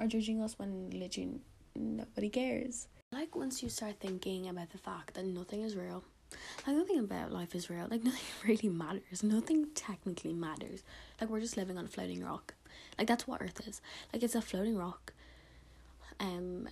are 0.00 0.06
judging 0.06 0.40
us 0.40 0.58
when 0.58 0.88
literally 0.88 1.42
nobody 1.76 2.30
cares. 2.30 2.88
Like 3.12 3.36
once 3.36 3.62
you 3.62 3.68
start 3.68 3.96
thinking 4.00 4.48
about 4.48 4.70
the 4.70 4.78
fact 4.78 5.14
that 5.14 5.26
nothing 5.26 5.60
is 5.60 5.76
real 5.76 6.02
like 6.66 6.76
nothing 6.76 6.98
about 6.98 7.32
life 7.32 7.54
is 7.54 7.70
real. 7.70 7.86
Like 7.90 8.04
nothing 8.04 8.20
really 8.46 8.68
matters. 8.68 9.22
Nothing 9.22 9.68
technically 9.74 10.32
matters. 10.32 10.82
Like 11.20 11.30
we're 11.30 11.40
just 11.40 11.56
living 11.56 11.78
on 11.78 11.84
a 11.84 11.88
floating 11.88 12.24
rock. 12.24 12.54
Like 12.98 13.06
that's 13.08 13.26
what 13.26 13.42
Earth 13.42 13.66
is. 13.66 13.80
Like 14.12 14.22
it's 14.22 14.34
a 14.34 14.42
floating 14.42 14.76
rock. 14.76 15.12
Um 16.20 16.68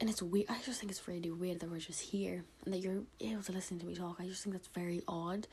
and 0.00 0.08
it's 0.08 0.22
weird 0.22 0.46
I 0.48 0.58
just 0.64 0.80
think 0.80 0.92
it's 0.92 1.06
really 1.08 1.30
weird 1.30 1.60
that 1.60 1.70
we're 1.70 1.78
just 1.78 2.00
here 2.00 2.44
and 2.64 2.72
that 2.72 2.78
you're 2.78 3.02
able 3.20 3.42
to 3.42 3.52
listen 3.52 3.78
to 3.80 3.86
me 3.86 3.94
talk. 3.94 4.16
I 4.20 4.26
just 4.26 4.44
think 4.44 4.54
that's 4.54 4.68
very 4.68 5.02
odd. 5.08 5.46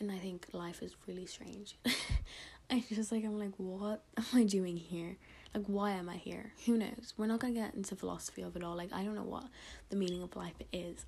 And 0.00 0.12
I 0.12 0.18
think 0.18 0.46
life 0.52 0.82
is 0.82 0.94
really 1.06 1.26
strange. 1.26 1.76
I 2.70 2.84
just 2.88 3.10
like 3.10 3.24
I'm 3.24 3.38
like, 3.38 3.54
what 3.56 4.02
am 4.16 4.24
I 4.34 4.44
doing 4.44 4.76
here? 4.76 5.16
Like 5.54 5.64
why 5.66 5.92
am 5.92 6.08
I 6.08 6.16
here? 6.16 6.52
Who 6.66 6.76
knows? 6.76 7.14
We're 7.16 7.26
not 7.26 7.40
gonna 7.40 7.54
get 7.54 7.74
into 7.74 7.96
philosophy 7.96 8.42
of 8.42 8.54
it 8.56 8.62
all. 8.62 8.76
Like 8.76 8.92
I 8.92 9.02
don't 9.02 9.14
know 9.14 9.22
what 9.22 9.44
the 9.88 9.96
meaning 9.96 10.22
of 10.22 10.36
life 10.36 10.54
is. 10.72 11.06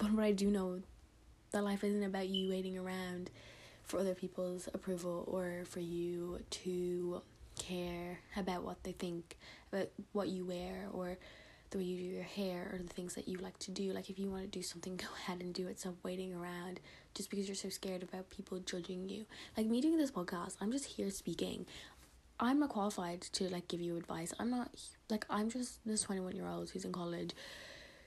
But 0.00 0.12
what 0.12 0.24
I 0.24 0.32
do 0.32 0.50
know 0.50 0.80
that 1.50 1.62
life 1.62 1.84
isn't 1.84 2.02
about 2.02 2.26
you 2.26 2.48
waiting 2.48 2.78
around 2.78 3.30
for 3.84 4.00
other 4.00 4.14
people's 4.14 4.66
approval 4.72 5.24
or 5.30 5.64
for 5.66 5.80
you 5.80 6.40
to 6.48 7.20
care 7.58 8.20
about 8.34 8.62
what 8.62 8.82
they 8.82 8.92
think 8.92 9.36
about 9.70 9.90
what 10.12 10.28
you 10.28 10.46
wear 10.46 10.86
or 10.94 11.18
the 11.68 11.76
way 11.76 11.84
you 11.84 11.98
do 11.98 12.14
your 12.14 12.22
hair 12.22 12.70
or 12.72 12.78
the 12.78 12.88
things 12.88 13.14
that 13.14 13.28
you 13.28 13.36
like 13.36 13.58
to 13.58 13.70
do. 13.70 13.92
Like 13.92 14.08
if 14.08 14.18
you 14.18 14.30
want 14.30 14.42
to 14.42 14.48
do 14.48 14.62
something, 14.62 14.96
go 14.96 15.06
ahead 15.18 15.42
and 15.42 15.52
do 15.52 15.68
it. 15.68 15.78
Stop 15.78 15.96
waiting 16.02 16.32
around 16.32 16.80
just 17.14 17.28
because 17.28 17.46
you're 17.46 17.54
so 17.54 17.68
scared 17.68 18.02
about 18.02 18.30
people 18.30 18.58
judging 18.60 19.06
you. 19.06 19.26
Like 19.54 19.66
me 19.66 19.82
doing 19.82 19.98
this 19.98 20.10
podcast, 20.10 20.56
I'm 20.62 20.72
just 20.72 20.86
here 20.86 21.10
speaking. 21.10 21.66
I'm 22.42 22.58
not 22.58 22.70
qualified 22.70 23.20
to 23.20 23.50
like 23.50 23.68
give 23.68 23.82
you 23.82 23.98
advice. 23.98 24.32
I'm 24.38 24.50
not 24.50 24.70
like 25.10 25.26
I'm 25.28 25.50
just 25.50 25.84
this 25.84 26.00
twenty 26.00 26.22
one 26.22 26.34
year 26.34 26.46
old 26.46 26.70
who's 26.70 26.86
in 26.86 26.92
college 26.92 27.32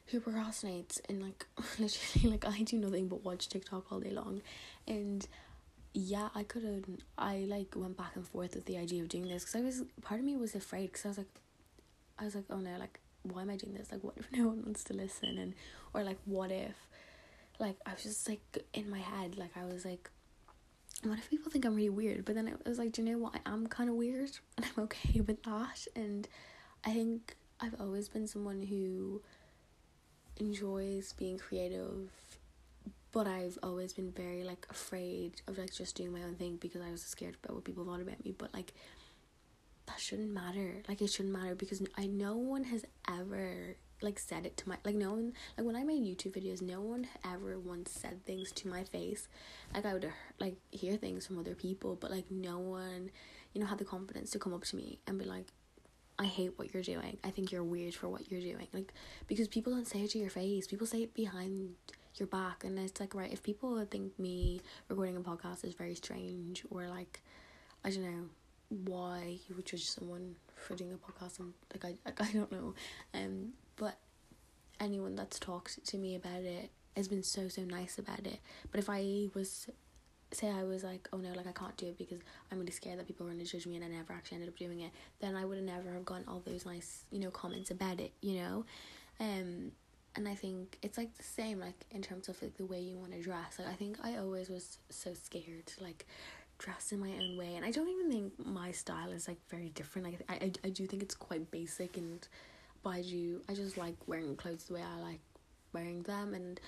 who 0.07 0.19
procrastinates 0.19 0.99
and 1.09 1.21
like 1.21 1.45
literally 1.79 2.31
like 2.31 2.45
I 2.45 2.61
do 2.61 2.77
nothing 2.77 3.07
but 3.07 3.23
watch 3.23 3.49
TikTok 3.49 3.91
all 3.91 3.99
day 3.99 4.11
long 4.11 4.41
and 4.87 5.25
yeah 5.93 6.29
I 6.35 6.43
couldn't 6.43 7.03
I 7.17 7.45
like 7.47 7.73
went 7.75 7.97
back 7.97 8.15
and 8.15 8.27
forth 8.27 8.55
with 8.55 8.65
the 8.65 8.77
idea 8.77 9.01
of 9.01 9.09
doing 9.09 9.27
this 9.27 9.43
because 9.43 9.61
I 9.61 9.63
was 9.63 9.83
part 10.01 10.19
of 10.19 10.25
me 10.25 10.35
was 10.35 10.55
afraid 10.55 10.91
because 10.91 11.05
I 11.05 11.07
was 11.09 11.17
like 11.19 11.39
I 12.19 12.25
was 12.25 12.35
like 12.35 12.45
oh 12.49 12.57
no 12.57 12.77
like 12.77 12.99
why 13.23 13.41
am 13.41 13.49
I 13.49 13.55
doing 13.55 13.73
this 13.73 13.91
like 13.91 14.03
what 14.03 14.17
if 14.17 14.31
no 14.37 14.47
one 14.47 14.63
wants 14.63 14.83
to 14.85 14.93
listen 14.93 15.37
and 15.37 15.53
or 15.93 16.03
like 16.03 16.17
what 16.25 16.51
if 16.51 16.75
like 17.59 17.77
I 17.85 17.93
was 17.93 18.03
just 18.03 18.27
like 18.27 18.65
in 18.73 18.89
my 18.89 18.99
head 18.99 19.37
like 19.37 19.51
I 19.55 19.65
was 19.65 19.85
like 19.85 20.09
what 21.05 21.19
if 21.19 21.29
people 21.29 21.51
think 21.51 21.65
I'm 21.65 21.75
really 21.75 21.89
weird? 21.89 22.25
But 22.25 22.35
then 22.35 22.47
I 22.47 22.69
was 22.69 22.79
like, 22.79 22.91
do 22.91 23.01
you 23.01 23.11
know 23.11 23.17
what? 23.17 23.35
I 23.35 23.51
am 23.51 23.67
kind 23.67 23.89
of 23.89 23.95
weird 23.95 24.31
and 24.57 24.65
I'm 24.65 24.83
okay 24.83 25.21
with 25.21 25.43
that. 25.43 25.87
And 25.95 26.27
I 26.85 26.93
think 26.93 27.35
I've 27.59 27.75
always 27.79 28.09
been 28.09 28.27
someone 28.27 28.63
who 28.63 29.21
enjoys 30.37 31.13
being 31.13 31.37
creative, 31.37 32.09
but 33.11 33.27
I've 33.27 33.57
always 33.61 33.93
been 33.93 34.11
very 34.11 34.43
like 34.43 34.65
afraid 34.69 35.41
of 35.47 35.57
like 35.57 35.73
just 35.73 35.95
doing 35.95 36.11
my 36.11 36.23
own 36.23 36.35
thing 36.35 36.57
because 36.57 36.81
I 36.81 36.91
was 36.91 37.01
scared 37.03 37.37
about 37.43 37.55
what 37.55 37.63
people 37.63 37.85
thought 37.85 38.01
about 38.01 38.23
me. 38.25 38.33
But 38.37 38.53
like, 38.53 38.73
that 39.87 39.99
shouldn't 39.99 40.31
matter. 40.31 40.81
Like, 40.87 41.01
it 41.01 41.09
shouldn't 41.09 41.33
matter 41.33 41.55
because 41.55 41.81
I 41.97 42.07
no 42.07 42.35
one 42.35 42.63
has 42.65 42.85
ever 43.09 43.75
like 44.01 44.19
said 44.19 44.45
it 44.45 44.57
to 44.57 44.67
my 44.67 44.75
like 44.83 44.95
no 44.95 45.11
one 45.11 45.31
like 45.57 45.65
when 45.65 45.75
I 45.75 45.83
made 45.83 46.03
YouTube 46.03 46.33
videos, 46.33 46.61
no 46.61 46.81
one 46.81 47.07
ever 47.25 47.57
once 47.57 47.91
said 47.91 48.25
things 48.25 48.51
to 48.53 48.67
my 48.67 48.83
face. 48.83 49.27
Like 49.73 49.85
I 49.85 49.93
would 49.93 50.05
uh, 50.05 50.09
like 50.39 50.57
hear 50.71 50.97
things 50.97 51.25
from 51.25 51.39
other 51.39 51.55
people, 51.55 51.95
but 51.99 52.11
like 52.11 52.29
no 52.29 52.59
one, 52.59 53.09
you 53.53 53.61
know, 53.61 53.67
had 53.67 53.77
the 53.77 53.85
confidence 53.85 54.31
to 54.31 54.39
come 54.39 54.53
up 54.53 54.63
to 54.65 54.75
me 54.75 54.99
and 55.07 55.17
be 55.17 55.25
like, 55.25 55.47
I 56.19 56.25
hate 56.25 56.57
what 56.57 56.73
you're 56.73 56.83
doing. 56.83 57.17
I 57.23 57.31
think 57.31 57.51
you're 57.51 57.63
weird 57.63 57.95
for 57.95 58.07
what 58.07 58.31
you're 58.31 58.41
doing. 58.41 58.67
Like 58.73 58.93
because 59.27 59.47
people 59.47 59.73
don't 59.73 59.87
say 59.87 60.01
it 60.01 60.11
to 60.11 60.19
your 60.19 60.29
face. 60.29 60.67
People 60.67 60.87
say 60.87 61.03
it 61.03 61.13
behind 61.13 61.75
your 62.15 62.27
back 62.27 62.63
and 62.63 62.77
it's 62.77 62.99
like 62.99 63.15
right 63.15 63.31
if 63.31 63.41
people 63.41 63.83
think 63.89 64.17
me 64.19 64.61
recording 64.87 65.17
a 65.17 65.19
podcast 65.19 65.63
is 65.65 65.73
very 65.73 65.95
strange 65.95 66.63
or 66.69 66.87
like 66.87 67.21
I 67.83 67.89
don't 67.89 68.03
know 68.03 68.25
why 68.69 69.39
you 69.47 69.55
would 69.55 69.65
judge 69.65 69.89
someone 69.89 70.35
for 70.55 70.75
doing 70.75 70.93
a 70.93 71.11
podcast 71.11 71.39
and 71.39 71.53
like 71.73 71.85
I 71.85 71.95
like, 72.05 72.21
I 72.29 72.31
don't 72.31 72.51
know 72.51 72.73
um 73.13 73.53
but 73.77 73.97
anyone 74.79 75.15
that's 75.15 75.39
talked 75.39 75.83
to 75.85 75.97
me 75.97 76.15
about 76.15 76.43
it 76.43 76.69
has 76.95 77.07
been 77.07 77.23
so 77.23 77.47
so 77.47 77.63
nice 77.63 77.97
about 77.97 78.27
it 78.27 78.39
but 78.71 78.79
if 78.79 78.89
I 78.89 79.29
was 79.33 79.69
say 80.35 80.49
I 80.49 80.63
was 80.63 80.83
like, 80.83 81.07
oh 81.13 81.17
no, 81.17 81.29
like 81.33 81.47
I 81.47 81.51
can't 81.51 81.75
do 81.77 81.87
it 81.87 81.97
because 81.97 82.19
I'm 82.51 82.59
really 82.59 82.71
scared 82.71 82.99
that 82.99 83.07
people 83.07 83.27
are 83.27 83.31
gonna 83.31 83.43
judge 83.43 83.67
me 83.67 83.75
and 83.75 83.85
I 83.85 83.87
never 83.87 84.13
actually 84.13 84.35
ended 84.35 84.49
up 84.49 84.57
doing 84.57 84.81
it, 84.81 84.91
then 85.19 85.35
I 85.35 85.45
would 85.45 85.57
have 85.57 85.65
never 85.65 85.91
have 85.93 86.05
gotten 86.05 86.27
all 86.27 86.41
those 86.45 86.65
nice, 86.65 87.05
you 87.11 87.19
know, 87.19 87.31
comments 87.31 87.71
about 87.71 87.99
it, 87.99 88.11
you 88.21 88.35
know? 88.41 88.65
Um 89.19 89.71
and 90.15 90.27
I 90.27 90.35
think 90.35 90.77
it's 90.83 90.97
like 90.97 91.15
the 91.17 91.23
same 91.23 91.59
like 91.59 91.85
in 91.91 92.01
terms 92.01 92.29
of 92.29 92.41
like 92.41 92.55
the 92.57 92.65
way 92.65 92.79
you 92.79 92.97
want 92.97 93.13
to 93.13 93.21
dress. 93.21 93.57
Like 93.59 93.67
I 93.67 93.73
think 93.73 93.97
I 94.03 94.17
always 94.17 94.49
was 94.49 94.77
so 94.89 95.13
scared 95.13 95.65
to 95.67 95.83
like 95.83 96.05
dress 96.59 96.91
in 96.91 96.99
my 96.99 97.09
own 97.09 97.37
way 97.37 97.55
and 97.55 97.65
I 97.65 97.71
don't 97.71 97.89
even 97.89 98.11
think 98.11 98.45
my 98.45 98.71
style 98.71 99.11
is 99.11 99.27
like 99.27 99.39
very 99.49 99.69
different. 99.69 100.07
Like 100.07 100.21
I 100.29 100.45
I, 100.45 100.51
I 100.65 100.69
do 100.69 100.85
think 100.85 101.01
it's 101.01 101.15
quite 101.15 101.49
basic 101.51 101.97
and 101.97 102.25
but 102.83 102.91
I 102.91 103.01
do 103.01 103.41
I 103.49 103.53
just 103.53 103.77
like 103.77 103.95
wearing 104.07 104.35
clothes 104.35 104.65
the 104.65 104.75
way 104.75 104.83
I 104.83 105.01
like 105.01 105.21
wearing 105.73 106.03
them 106.03 106.33
and 106.33 106.59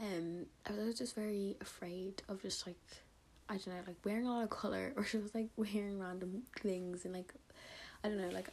um 0.00 0.46
I 0.66 0.84
was 0.84 0.96
just 0.96 1.14
very 1.14 1.56
afraid 1.60 2.22
of 2.28 2.42
just 2.42 2.66
like 2.66 2.76
I 3.52 3.56
don't 3.56 3.68
know, 3.68 3.82
like 3.86 3.96
wearing 4.02 4.26
a 4.26 4.30
lot 4.32 4.44
of 4.44 4.48
color 4.50 4.94
or 4.96 5.04
just 5.04 5.34
like 5.34 5.48
wearing 5.56 5.98
random 6.00 6.42
things 6.58 7.04
and 7.04 7.12
like 7.12 7.34
I 8.02 8.08
don't 8.08 8.18
know, 8.18 8.30
like 8.30 8.48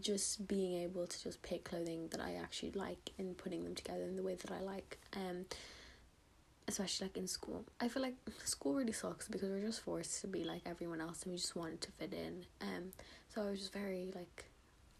just 0.00 0.46
being 0.46 0.82
able 0.82 1.06
to 1.06 1.22
just 1.22 1.42
pick 1.42 1.64
clothing 1.64 2.08
that 2.10 2.20
I 2.20 2.34
actually 2.34 2.72
like 2.72 3.10
and 3.18 3.36
putting 3.38 3.64
them 3.64 3.74
together 3.74 4.02
in 4.02 4.16
the 4.16 4.22
way 4.22 4.34
that 4.34 4.50
I 4.52 4.60
like. 4.60 4.98
Um 5.16 5.46
especially 6.68 7.06
like 7.06 7.16
in 7.16 7.26
school. 7.26 7.64
I 7.80 7.88
feel 7.88 8.02
like 8.02 8.16
school 8.44 8.74
really 8.74 8.92
sucks 8.92 9.28
because 9.28 9.48
we're 9.48 9.60
just 9.60 9.80
forced 9.80 10.20
to 10.20 10.26
be 10.26 10.44
like 10.44 10.62
everyone 10.66 11.00
else 11.00 11.22
and 11.22 11.32
we 11.32 11.38
just 11.38 11.56
wanted 11.56 11.80
to 11.80 11.90
fit 11.92 12.12
in. 12.12 12.44
Um 12.60 12.92
so 13.34 13.42
I 13.42 13.50
was 13.50 13.60
just 13.60 13.72
very 13.72 14.12
like 14.14 14.44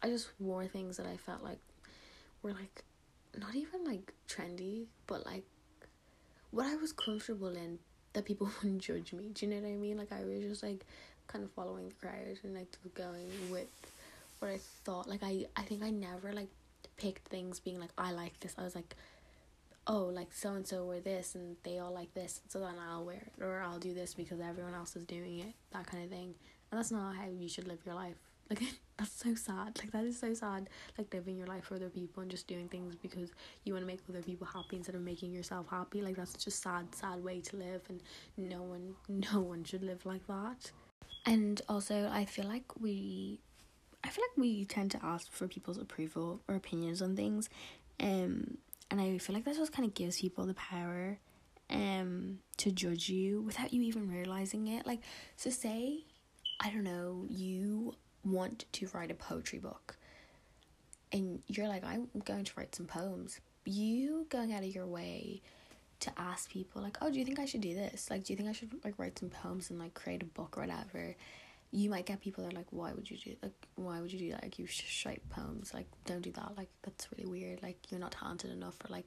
I 0.02 0.08
just 0.08 0.28
wore 0.40 0.66
things 0.66 0.96
that 0.96 1.06
I 1.06 1.18
felt 1.18 1.42
like 1.42 1.60
were 2.42 2.52
like 2.52 2.82
not 3.38 3.54
even 3.54 3.84
like 3.84 4.14
trendy, 4.26 4.86
but 5.06 5.26
like 5.26 5.44
what 6.50 6.64
I 6.64 6.76
was 6.76 6.92
comfortable 6.92 7.54
in 7.54 7.78
that 8.14 8.25
people 8.25 8.50
wouldn't 8.62 8.83
judge 8.83 9.12
me. 9.12 9.30
Do 9.33 9.47
you 9.47 9.52
know 9.52 9.61
what 9.61 9.68
I 9.68 9.76
mean? 9.76 9.99
Like 9.99 10.12
I 10.12 10.25
was 10.25 10.42
just 10.42 10.62
like 10.62 10.85
kind 11.26 11.44
of 11.44 11.50
following 11.52 11.88
the 11.88 11.94
crowd 11.94 12.38
and 12.42 12.54
like 12.54 12.68
going 12.94 13.30
with 13.50 13.68
what 14.38 14.50
I 14.50 14.59
thought. 14.85 15.09
Like 15.09 15.23
I 15.23 15.47
I 15.56 15.62
think 15.62 15.83
I 15.83 15.90
never 15.90 16.33
like 16.33 16.50
picked 16.97 17.28
things 17.28 17.61
being 17.61 17.78
like 17.78 17.92
I 17.99 18.12
like 18.12 18.40
this. 18.40 18.54
I 18.59 18.62
was 18.62 18.75
like 18.75 18.97
oh 19.87 20.04
like 20.04 20.33
so 20.33 20.54
and 20.54 20.66
so 20.66 20.85
wear 20.85 21.00
this 21.00 21.35
and 21.35 21.56
they 21.62 21.78
all 21.78 21.92
like 21.92 22.12
this 22.14 22.40
so 22.49 22.59
then 22.61 22.75
I'll 22.90 23.04
wear 23.04 23.16
it 23.16 23.42
or 23.42 23.61
I'll 23.61 23.78
do 23.78 23.92
this 23.92 24.14
because 24.14 24.40
everyone 24.40 24.75
else 24.75 24.97
is 24.97 25.04
doing 25.04 25.40
it 25.40 25.52
that 25.73 25.87
kind 25.87 26.02
of 26.02 26.11
thing 26.11 26.35
and 26.71 26.78
that's 26.78 26.90
not 26.90 27.16
how 27.16 27.26
you 27.28 27.49
should 27.49 27.68
live 27.68 27.80
your 27.85 27.94
life 27.94 28.16
like 28.50 28.60
that's 28.98 29.12
so 29.12 29.34
sad. 29.34 29.78
Like 29.78 29.90
that 29.92 30.04
is 30.04 30.18
so 30.18 30.34
sad. 30.34 30.68
Like 30.96 31.12
living 31.12 31.36
your 31.36 31.46
life 31.46 31.64
for 31.64 31.74
other 31.74 31.88
people 31.88 32.22
and 32.22 32.30
just 32.30 32.46
doing 32.46 32.68
things 32.68 32.94
because 32.94 33.30
you 33.64 33.72
want 33.72 33.82
to 33.82 33.86
make 33.86 34.00
other 34.08 34.22
people 34.22 34.46
happy 34.46 34.76
instead 34.76 34.94
of 34.94 35.02
making 35.02 35.32
yourself 35.32 35.66
happy. 35.70 36.00
Like 36.02 36.16
that's 36.16 36.32
just 36.32 36.46
a 36.46 36.50
sad 36.50 36.94
sad 36.94 37.22
way 37.22 37.40
to 37.40 37.56
live 37.56 37.82
and 37.88 38.00
no 38.36 38.62
one 38.62 38.94
no 39.32 39.40
one 39.40 39.64
should 39.64 39.82
live 39.82 40.04
like 40.06 40.26
that. 40.26 40.70
And 41.26 41.60
also 41.68 42.10
i 42.12 42.26
feel 42.26 42.44
like 42.44 42.64
we 42.78 43.40
i 44.04 44.08
feel 44.10 44.22
like 44.24 44.36
we 44.36 44.66
tend 44.66 44.90
to 44.90 45.02
ask 45.02 45.32
for 45.32 45.48
people's 45.48 45.78
approval 45.78 46.42
or 46.46 46.54
opinions 46.54 47.00
on 47.00 47.16
things 47.16 47.48
um 47.98 48.58
and 48.90 49.00
i 49.00 49.16
feel 49.16 49.34
like 49.34 49.46
that 49.46 49.56
just 49.56 49.72
kind 49.72 49.88
of 49.88 49.94
gives 49.94 50.20
people 50.20 50.44
the 50.44 50.52
power 50.52 51.18
um 51.70 52.38
to 52.56 52.70
judge 52.70 53.08
you 53.08 53.40
without 53.42 53.72
you 53.72 53.82
even 53.82 54.10
realizing 54.10 54.68
it. 54.68 54.86
Like 54.86 55.00
so 55.36 55.50
say 55.50 56.04
I 56.60 56.70
don't 56.70 56.84
know, 56.84 57.26
you 57.28 57.94
want 58.35 58.64
to 58.73 58.88
write 58.93 59.11
a 59.11 59.14
poetry 59.14 59.59
book 59.59 59.97
and 61.14 61.43
you're 61.47 61.69
like, 61.69 61.85
I'm 61.85 62.09
going 62.25 62.45
to 62.45 62.53
write 62.57 62.75
some 62.75 62.87
poems, 62.87 63.41
you 63.64 64.26
going 64.31 64.53
out 64.53 64.64
of 64.64 64.75
your 64.75 64.87
way 64.87 65.43
to 66.00 66.11
ask 66.19 66.50
people 66.50 66.83
like, 66.83 66.99
oh, 67.00 67.11
do 67.11 67.19
you 67.19 67.25
think 67.25 67.38
I 67.38 67.45
should 67.47 67.61
do 67.61 67.75
this? 67.75 68.11
Like, 68.11 68.25
do 68.25 68.33
you 68.33 68.37
think 68.37 68.49
I 68.49 68.53
should 68.53 68.73
like 68.85 68.95
write 68.99 69.19
some 69.19 69.31
poems 69.31 69.71
and 69.71 69.79
like 69.79 69.95
create 69.95 70.23
a 70.23 70.26
book 70.26 70.59
or 70.59 70.62
whatever? 70.62 71.14
You 71.71 71.88
might 71.88 72.07
get 72.07 72.21
people 72.21 72.45
that 72.45 72.53
are 72.53 72.57
like, 72.57 72.67
why 72.71 72.93
would 72.93 73.11
you 73.11 73.17
do 73.17 73.37
like 73.43 73.53
why 73.76 74.00
would 74.00 74.12
you 74.12 74.19
do 74.19 74.31
that? 74.33 74.43
Like 74.43 74.59
you 74.59 74.67
should 74.67 75.09
write 75.09 75.23
poems. 75.31 75.73
Like 75.73 75.87
don't 76.05 76.23
do 76.23 76.33
that. 76.33 76.53
Like 76.57 76.69
that's 76.83 77.09
really 77.17 77.31
weird. 77.31 77.62
Like 77.62 77.79
you're 77.91 78.00
not 78.00 78.12
talented 78.12 78.50
enough 78.50 78.76
or 78.85 78.93
like 78.93 79.07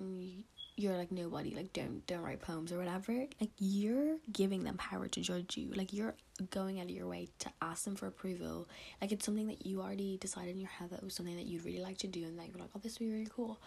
mm, 0.00 0.42
you're 0.80 0.96
like 0.96 1.12
nobody 1.12 1.54
like 1.54 1.72
don't 1.72 2.06
don't 2.06 2.22
write 2.22 2.40
poems 2.40 2.72
or 2.72 2.78
whatever 2.78 3.12
like 3.40 3.50
you're 3.58 4.16
giving 4.32 4.64
them 4.64 4.76
power 4.76 5.08
to 5.08 5.20
judge 5.20 5.56
you. 5.56 5.70
Like 5.74 5.92
you're 5.92 6.14
going 6.50 6.78
out 6.78 6.84
of 6.84 6.90
your 6.90 7.06
way 7.06 7.28
to 7.40 7.50
ask 7.60 7.84
them 7.84 7.96
for 7.96 8.06
approval. 8.06 8.68
Like 9.00 9.12
it's 9.12 9.24
something 9.24 9.48
that 9.48 9.66
you 9.66 9.82
already 9.82 10.16
decided 10.16 10.54
in 10.54 10.60
your 10.60 10.70
head 10.70 10.90
that 10.90 11.02
was 11.04 11.14
something 11.14 11.36
that 11.36 11.46
you'd 11.46 11.64
really 11.64 11.80
like 11.80 11.98
to 11.98 12.06
do 12.06 12.24
and 12.24 12.38
that 12.38 12.48
you're 12.48 12.58
like 12.58 12.70
oh 12.74 12.80
this 12.82 12.98
would 12.98 13.06
be 13.06 13.12
really 13.12 13.28
cool. 13.34 13.60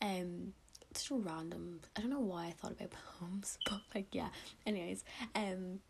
Um 0.00 0.54
it's 0.90 1.08
just 1.08 1.24
random 1.24 1.80
i 1.96 2.00
don't 2.00 2.10
know 2.10 2.20
why 2.20 2.46
i 2.46 2.50
thought 2.52 2.70
about 2.70 2.90
poems 3.18 3.58
but 3.68 3.80
like 3.94 4.06
yeah. 4.12 4.28
Anyways 4.64 5.04
um 5.34 5.80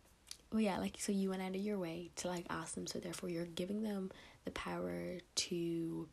well 0.51 0.61
yeah 0.61 0.79
like 0.79 0.97
so 0.99 1.13
you 1.13 1.31
went 1.31 1.43
out 1.43 1.51
of 1.51 1.57
your 1.57 1.79
way 1.79 2.11
to 2.17 2.29
like 2.29 2.47
ask 2.49 2.75
them 2.75 2.87
so 2.87 2.99
therefore 2.99 3.29
you're 3.29 3.45
giving 3.45 3.83
them 3.83 4.11
the 4.45 4.51
power 4.51 5.19
to 5.35 6.09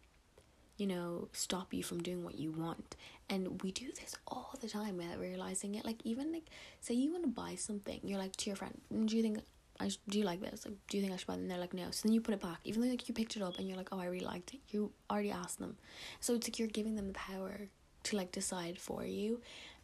you 0.82 0.88
know, 0.88 1.28
stop 1.32 1.76
you 1.76 1.84
from 1.84 2.02
doing 2.02 2.24
what 2.24 2.40
you 2.40 2.52
want. 2.52 2.96
And 3.32 3.62
we 3.64 3.72
do 3.72 3.88
this 3.88 4.16
all 4.28 4.54
the 4.62 4.68
time 4.68 4.98
without 4.98 5.20
realizing 5.20 5.76
it. 5.76 5.86
Like 5.86 6.02
even 6.04 6.32
like 6.32 6.48
say 6.82 6.94
you 6.94 7.12
want 7.12 7.24
to 7.24 7.30
buy 7.30 7.56
something, 7.56 8.00
you're 8.04 8.20
like 8.20 8.36
to 8.36 8.50
your 8.50 8.58
friend, 8.58 8.80
do 9.06 9.16
you 9.16 9.24
think 9.24 9.40
I 9.80 9.88
sh- 9.88 10.00
do 10.08 10.20
you 10.20 10.26
like 10.26 10.42
this? 10.42 10.66
Like, 10.66 10.76
do 10.90 10.98
you 10.98 11.02
think 11.02 11.14
I 11.14 11.18
should 11.18 11.28
buy 11.28 11.34
it? 11.34 11.40
And 11.40 11.50
they're 11.50 11.58
like, 11.58 11.74
no. 11.74 11.90
So 11.92 12.08
then 12.08 12.14
you 12.14 12.22
put 12.22 12.36
it 12.36 12.42
back, 12.42 12.60
even 12.66 12.82
though 12.82 12.90
like 12.90 13.08
you 13.08 13.16
picked 13.16 13.36
it 13.36 13.42
up 13.42 13.58
and 13.58 13.68
you're 13.68 13.78
like, 13.78 13.90
oh, 13.92 14.00
I 14.00 14.06
really 14.06 14.26
liked 14.26 14.54
it. 14.54 14.60
You 14.70 14.92
already 15.10 15.32
asked 15.32 15.60
them, 15.60 15.78
so 16.20 16.36
it's 16.36 16.48
like 16.48 16.60
you're 16.60 16.68
giving 16.68 16.96
them 16.96 17.08
the 17.08 17.14
power 17.14 17.70
to 18.04 18.18
like 18.18 18.32
decide 18.32 18.80
for 18.80 19.06
you, 19.06 19.42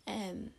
um, 0.07 0.51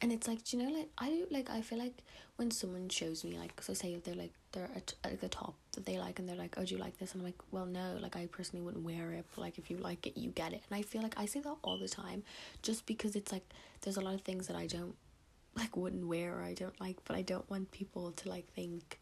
and 0.00 0.12
it's 0.12 0.28
like 0.28 0.44
do 0.44 0.56
you 0.56 0.62
know 0.62 0.76
like 0.78 0.88
I 0.98 1.08
do 1.08 1.26
like 1.30 1.50
I 1.50 1.62
feel 1.62 1.78
like 1.78 2.02
when 2.36 2.50
someone 2.50 2.88
shows 2.88 3.24
me 3.24 3.38
like 3.38 3.60
so 3.62 3.72
say 3.72 3.96
they're 3.96 4.14
like 4.14 4.32
they're 4.52 4.70
at, 4.76 4.94
at 5.04 5.20
the 5.20 5.28
top 5.28 5.54
that 5.76 5.86
they 5.86 5.98
like 5.98 6.18
and 6.18 6.28
they're 6.28 6.36
like 6.36 6.56
oh 6.58 6.64
do 6.64 6.74
you 6.74 6.80
like 6.80 6.98
this 6.98 7.12
and 7.12 7.20
I'm 7.22 7.26
like 7.26 7.40
well 7.52 7.66
no 7.66 7.96
like 8.00 8.16
I 8.16 8.26
personally 8.26 8.64
wouldn't 8.64 8.84
wear 8.84 9.12
it 9.12 9.24
but 9.34 9.40
like 9.40 9.58
if 9.58 9.70
you 9.70 9.76
like 9.76 10.06
it 10.06 10.16
you 10.16 10.30
get 10.30 10.52
it 10.52 10.62
and 10.68 10.78
I 10.78 10.82
feel 10.82 11.02
like 11.02 11.14
I 11.16 11.26
say 11.26 11.40
that 11.40 11.56
all 11.62 11.78
the 11.78 11.88
time 11.88 12.24
just 12.62 12.86
because 12.86 13.14
it's 13.14 13.32
like 13.32 13.44
there's 13.82 13.96
a 13.96 14.00
lot 14.00 14.14
of 14.14 14.22
things 14.22 14.48
that 14.48 14.56
I 14.56 14.66
don't 14.66 14.94
like 15.56 15.76
wouldn't 15.76 16.06
wear 16.06 16.38
or 16.38 16.42
I 16.42 16.54
don't 16.54 16.78
like, 16.80 16.98
but 17.04 17.16
I 17.16 17.22
don't 17.22 17.48
want 17.50 17.70
people 17.72 18.12
to 18.12 18.28
like 18.28 18.46
think 18.52 18.98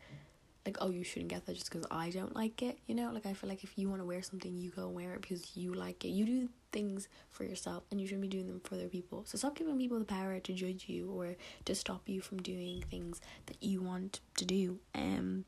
like 0.64 0.78
oh 0.80 0.88
you 0.88 1.04
shouldn't 1.04 1.28
get 1.28 1.44
that 1.44 1.54
just 1.54 1.70
because 1.70 1.86
I 1.90 2.10
don't 2.10 2.34
like 2.34 2.62
it. 2.62 2.78
You 2.86 2.94
know, 2.94 3.10
like 3.12 3.26
I 3.26 3.34
feel 3.34 3.50
like 3.50 3.64
if 3.64 3.76
you 3.76 3.88
want 3.88 4.00
to 4.00 4.06
wear 4.06 4.22
something, 4.22 4.56
you 4.56 4.70
go 4.70 4.88
wear 4.88 5.14
it 5.14 5.20
because 5.20 5.56
you 5.56 5.74
like 5.74 6.04
it. 6.04 6.08
You 6.08 6.24
do 6.24 6.48
things 6.72 7.08
for 7.30 7.44
yourself, 7.44 7.82
and 7.90 8.00
you 8.00 8.06
shouldn't 8.06 8.22
be 8.22 8.28
doing 8.28 8.46
them 8.46 8.60
for 8.64 8.76
other 8.76 8.88
people. 8.88 9.24
So 9.26 9.36
stop 9.36 9.56
giving 9.56 9.76
people 9.76 9.98
the 9.98 10.04
power 10.06 10.38
to 10.38 10.52
judge 10.52 10.84
you 10.88 11.10
or 11.10 11.36
to 11.66 11.74
stop 11.74 12.08
you 12.08 12.20
from 12.22 12.40
doing 12.40 12.82
things 12.90 13.20
that 13.46 13.62
you 13.62 13.82
want 13.82 14.20
to 14.36 14.44
do. 14.46 14.78
Um, 14.94 15.44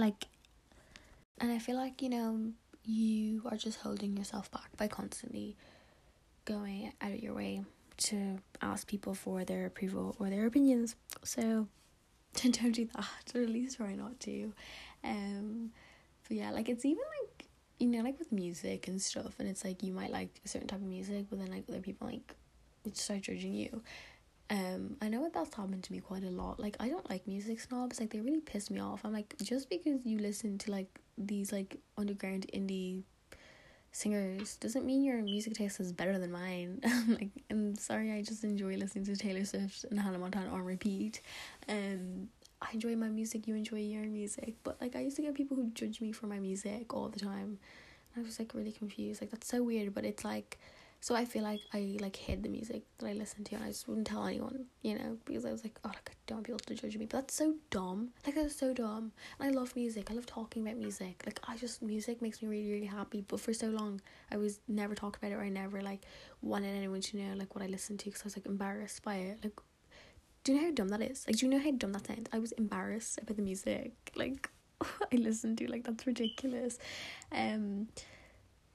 like, 0.00 0.26
and 1.38 1.52
I 1.52 1.58
feel 1.58 1.76
like 1.76 2.02
you 2.02 2.08
know 2.08 2.52
you 2.84 3.42
are 3.50 3.56
just 3.56 3.80
holding 3.80 4.16
yourself 4.16 4.50
back 4.50 4.76
by 4.76 4.88
constantly 4.88 5.56
going 6.44 6.92
out 7.00 7.12
of 7.12 7.20
your 7.20 7.34
way 7.34 7.62
to 7.98 8.38
ask 8.62 8.86
people 8.86 9.14
for 9.14 9.44
their 9.44 9.66
approval 9.66 10.16
or 10.18 10.30
their 10.30 10.46
opinions. 10.46 10.96
So 11.22 11.68
don't 12.34 12.72
do 12.72 12.88
that, 12.94 13.32
or 13.34 13.42
at 13.42 13.48
least 13.48 13.76
try 13.76 13.94
not 13.94 14.18
to. 14.20 14.52
Um, 15.04 15.70
but 16.26 16.36
yeah, 16.36 16.50
like 16.50 16.68
it's 16.68 16.84
even 16.84 17.04
like 17.22 17.46
you 17.78 17.86
know, 17.86 18.02
like 18.02 18.18
with 18.18 18.30
music 18.30 18.88
and 18.88 19.00
stuff, 19.00 19.34
and 19.38 19.48
it's 19.48 19.64
like 19.64 19.82
you 19.82 19.92
might 19.92 20.10
like 20.10 20.40
a 20.44 20.48
certain 20.48 20.68
type 20.68 20.80
of 20.80 20.86
music, 20.86 21.26
but 21.30 21.38
then 21.38 21.50
like 21.50 21.64
other 21.68 21.80
people 21.80 22.06
like 22.06 22.34
start 22.92 23.22
judging 23.22 23.54
you. 23.54 23.82
Um, 24.50 24.96
I 25.00 25.08
know 25.08 25.22
that 25.22 25.32
that's 25.32 25.54
happened 25.54 25.84
to 25.84 25.92
me 25.92 26.00
quite 26.00 26.24
a 26.24 26.30
lot. 26.30 26.58
Like 26.58 26.76
I 26.80 26.88
don't 26.88 27.08
like 27.08 27.26
music 27.26 27.60
snobs. 27.60 28.00
Like 28.00 28.10
they 28.10 28.20
really 28.20 28.40
piss 28.40 28.70
me 28.70 28.80
off. 28.80 29.04
I'm 29.04 29.12
like 29.12 29.34
just 29.42 29.70
because 29.70 30.04
you 30.04 30.18
listen 30.18 30.58
to 30.58 30.72
like 30.72 31.00
these 31.16 31.52
like 31.52 31.78
underground 31.96 32.46
indie 32.52 33.04
singers 33.92 34.56
doesn't 34.56 34.84
mean 34.84 35.02
your 35.02 35.22
music 35.22 35.54
taste 35.54 35.78
is 35.78 35.92
better 35.92 36.18
than 36.18 36.32
mine. 36.32 36.80
like, 37.08 37.30
I'm 37.48 37.76
sorry, 37.76 38.12
I 38.12 38.22
just 38.22 38.42
enjoy 38.42 38.76
listening 38.76 39.04
to 39.06 39.16
Taylor 39.16 39.44
Swift 39.44 39.84
and 39.84 40.00
Hannah 40.00 40.18
Montana 40.18 40.50
on 40.50 40.62
repeat. 40.62 41.20
Um, 41.68 42.28
I 42.60 42.72
enjoy 42.72 42.96
my 42.96 43.08
music, 43.08 43.46
you 43.46 43.54
enjoy 43.54 43.78
your 43.78 44.04
music, 44.04 44.54
but 44.64 44.80
like 44.80 44.96
I 44.96 45.00
used 45.00 45.16
to 45.16 45.22
get 45.22 45.34
people 45.34 45.56
who 45.56 45.70
judge 45.70 46.00
me 46.00 46.12
for 46.12 46.26
my 46.26 46.38
music 46.38 46.92
all 46.92 47.08
the 47.08 47.20
time. 47.20 47.58
And 48.14 48.24
I 48.24 48.26
was 48.26 48.38
like 48.38 48.52
really 48.54 48.72
confused. 48.72 49.20
Like 49.20 49.30
that's 49.30 49.48
so 49.48 49.62
weird, 49.62 49.94
but 49.94 50.04
it's 50.04 50.24
like 50.24 50.58
so 51.02 51.14
I 51.14 51.24
feel 51.24 51.42
like 51.42 51.60
I 51.72 51.96
like 51.98 52.14
hid 52.14 52.42
the 52.42 52.50
music 52.50 52.82
that 52.98 53.06
I 53.06 53.14
listened 53.14 53.46
to 53.46 53.54
and 53.54 53.64
I 53.64 53.68
just 53.68 53.88
wouldn't 53.88 54.06
tell 54.06 54.26
anyone, 54.26 54.66
you 54.82 54.98
know, 54.98 55.16
because 55.24 55.46
I 55.46 55.50
was 55.50 55.64
like, 55.64 55.78
oh, 55.82 55.88
like 55.88 56.10
I 56.10 56.12
don't 56.26 56.36
want 56.36 56.46
people 56.46 56.58
to 56.58 56.74
judge 56.74 56.94
me. 56.98 57.06
But 57.06 57.20
that's 57.20 57.34
so 57.34 57.54
dumb. 57.70 58.10
Like 58.26 58.34
that's 58.34 58.54
so 58.54 58.74
dumb. 58.74 59.12
And 59.38 59.48
I 59.48 59.58
love 59.58 59.74
music. 59.74 60.10
I 60.10 60.14
love 60.14 60.26
talking 60.26 60.62
about 60.62 60.76
music. 60.76 61.22
Like 61.24 61.40
I 61.48 61.56
just 61.56 61.80
music 61.80 62.20
makes 62.20 62.42
me 62.42 62.48
really 62.48 62.70
really 62.70 62.86
happy. 62.86 63.24
But 63.26 63.40
for 63.40 63.54
so 63.54 63.68
long, 63.68 64.02
I 64.30 64.36
was 64.36 64.60
never 64.68 64.94
talk 64.94 65.16
about 65.16 65.32
it 65.32 65.36
or 65.36 65.40
I 65.40 65.48
never 65.48 65.80
like 65.80 66.02
wanted 66.42 66.76
anyone 66.76 67.00
to 67.00 67.16
know 67.16 67.34
like 67.34 67.54
what 67.54 67.64
I 67.64 67.68
listened 67.68 68.00
to 68.00 68.04
because 68.04 68.20
I 68.20 68.24
was 68.26 68.36
like 68.36 68.44
embarrassed 68.44 69.02
by 69.02 69.16
it. 69.16 69.38
Like, 69.42 69.58
do 70.44 70.52
you 70.52 70.60
know 70.60 70.66
how 70.66 70.74
dumb 70.74 70.88
that 70.88 71.00
is? 71.00 71.24
Like, 71.26 71.36
do 71.36 71.46
you 71.46 71.52
know 71.52 71.60
how 71.60 71.70
dumb 71.70 71.92
that 71.94 72.08
sounds? 72.08 72.28
I 72.30 72.38
was 72.38 72.52
embarrassed 72.52 73.20
about 73.22 73.38
the 73.38 73.42
music. 73.42 73.94
Like, 74.14 74.50
I 74.82 75.16
listened 75.16 75.56
to 75.58 75.66
like 75.66 75.84
that's 75.84 76.06
ridiculous. 76.06 76.78
Um 77.32 77.88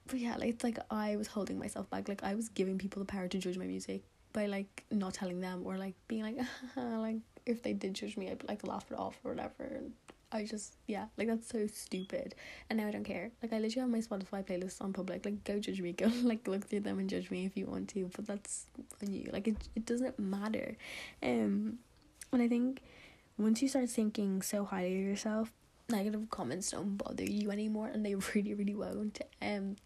but 0.07 0.19
yeah, 0.19 0.35
like 0.35 0.49
it's 0.49 0.63
like 0.63 0.77
I 0.91 1.15
was 1.15 1.27
holding 1.27 1.57
myself 1.57 1.89
back. 1.89 2.07
Like 2.07 2.23
I 2.23 2.35
was 2.35 2.49
giving 2.49 2.77
people 2.77 2.99
the 2.99 3.05
power 3.05 3.27
to 3.27 3.37
judge 3.37 3.57
my 3.57 3.65
music 3.65 4.03
by 4.33 4.45
like 4.45 4.83
not 4.91 5.13
telling 5.13 5.39
them 5.39 5.63
or 5.65 5.77
like 5.77 5.95
being 6.07 6.23
like 6.23 6.37
like 6.75 7.17
if 7.45 7.63
they 7.63 7.73
did 7.73 7.93
judge 7.93 8.17
me, 8.17 8.29
I'd 8.29 8.43
like 8.47 8.65
laugh 8.67 8.85
it 8.91 8.99
off 8.99 9.17
or 9.23 9.31
whatever. 9.31 9.63
And 9.63 9.93
I 10.31 10.45
just 10.45 10.75
yeah, 10.87 11.05
like 11.17 11.27
that's 11.27 11.47
so 11.47 11.65
stupid. 11.67 12.35
And 12.69 12.77
now 12.77 12.87
I 12.87 12.91
don't 12.91 13.03
care. 13.03 13.31
Like 13.41 13.53
I 13.53 13.59
literally 13.59 13.81
have 13.81 13.89
my 13.89 13.99
Spotify 13.99 14.45
playlists 14.45 14.81
on 14.81 14.93
public. 14.93 15.25
Like 15.25 15.43
go 15.43 15.59
judge 15.59 15.81
me. 15.81 15.91
Go 15.93 16.11
like 16.23 16.47
look 16.47 16.65
through 16.65 16.81
them 16.81 16.99
and 16.99 17.09
judge 17.09 17.31
me 17.31 17.45
if 17.45 17.57
you 17.57 17.65
want 17.65 17.89
to. 17.89 18.09
But 18.15 18.27
that's 18.27 18.65
on 19.01 19.11
you. 19.11 19.29
Like 19.33 19.47
it 19.47 19.57
it 19.75 19.85
doesn't 19.85 20.19
matter. 20.19 20.77
Um, 21.23 21.79
and 22.31 22.41
I 22.41 22.47
think 22.47 22.81
once 23.37 23.61
you 23.61 23.67
start 23.67 23.89
thinking 23.89 24.41
so 24.41 24.65
highly 24.65 24.99
of 24.99 25.07
yourself, 25.07 25.51
negative 25.89 26.29
comments 26.29 26.71
don't 26.71 26.97
bother 26.97 27.23
you 27.23 27.51
anymore, 27.51 27.87
and 27.87 28.05
they 28.05 28.15
really 28.35 28.53
really 28.53 28.75
won't. 28.75 29.19
Um 29.41 29.77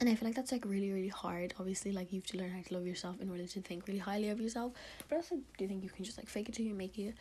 and 0.00 0.08
I 0.08 0.14
feel 0.14 0.26
like 0.26 0.34
that's 0.34 0.50
like 0.50 0.64
really 0.64 0.92
really 0.92 1.08
hard. 1.08 1.54
Obviously, 1.60 1.92
like 1.92 2.12
you 2.12 2.20
have 2.20 2.26
to 2.28 2.38
learn 2.38 2.50
how 2.50 2.62
to 2.62 2.74
love 2.74 2.86
yourself 2.86 3.20
in 3.20 3.30
order 3.30 3.46
to 3.46 3.60
think 3.60 3.86
really 3.86 4.00
highly 4.00 4.30
of 4.30 4.40
yourself. 4.40 4.72
But 5.08 5.16
also 5.16 5.36
do 5.36 5.64
you 5.64 5.68
think 5.68 5.84
you 5.84 5.90
can 5.90 6.04
just 6.04 6.16
like 6.16 6.28
fake 6.28 6.48
it 6.48 6.54
till 6.54 6.66
you 6.66 6.74
make 6.74 6.98
it. 6.98 7.14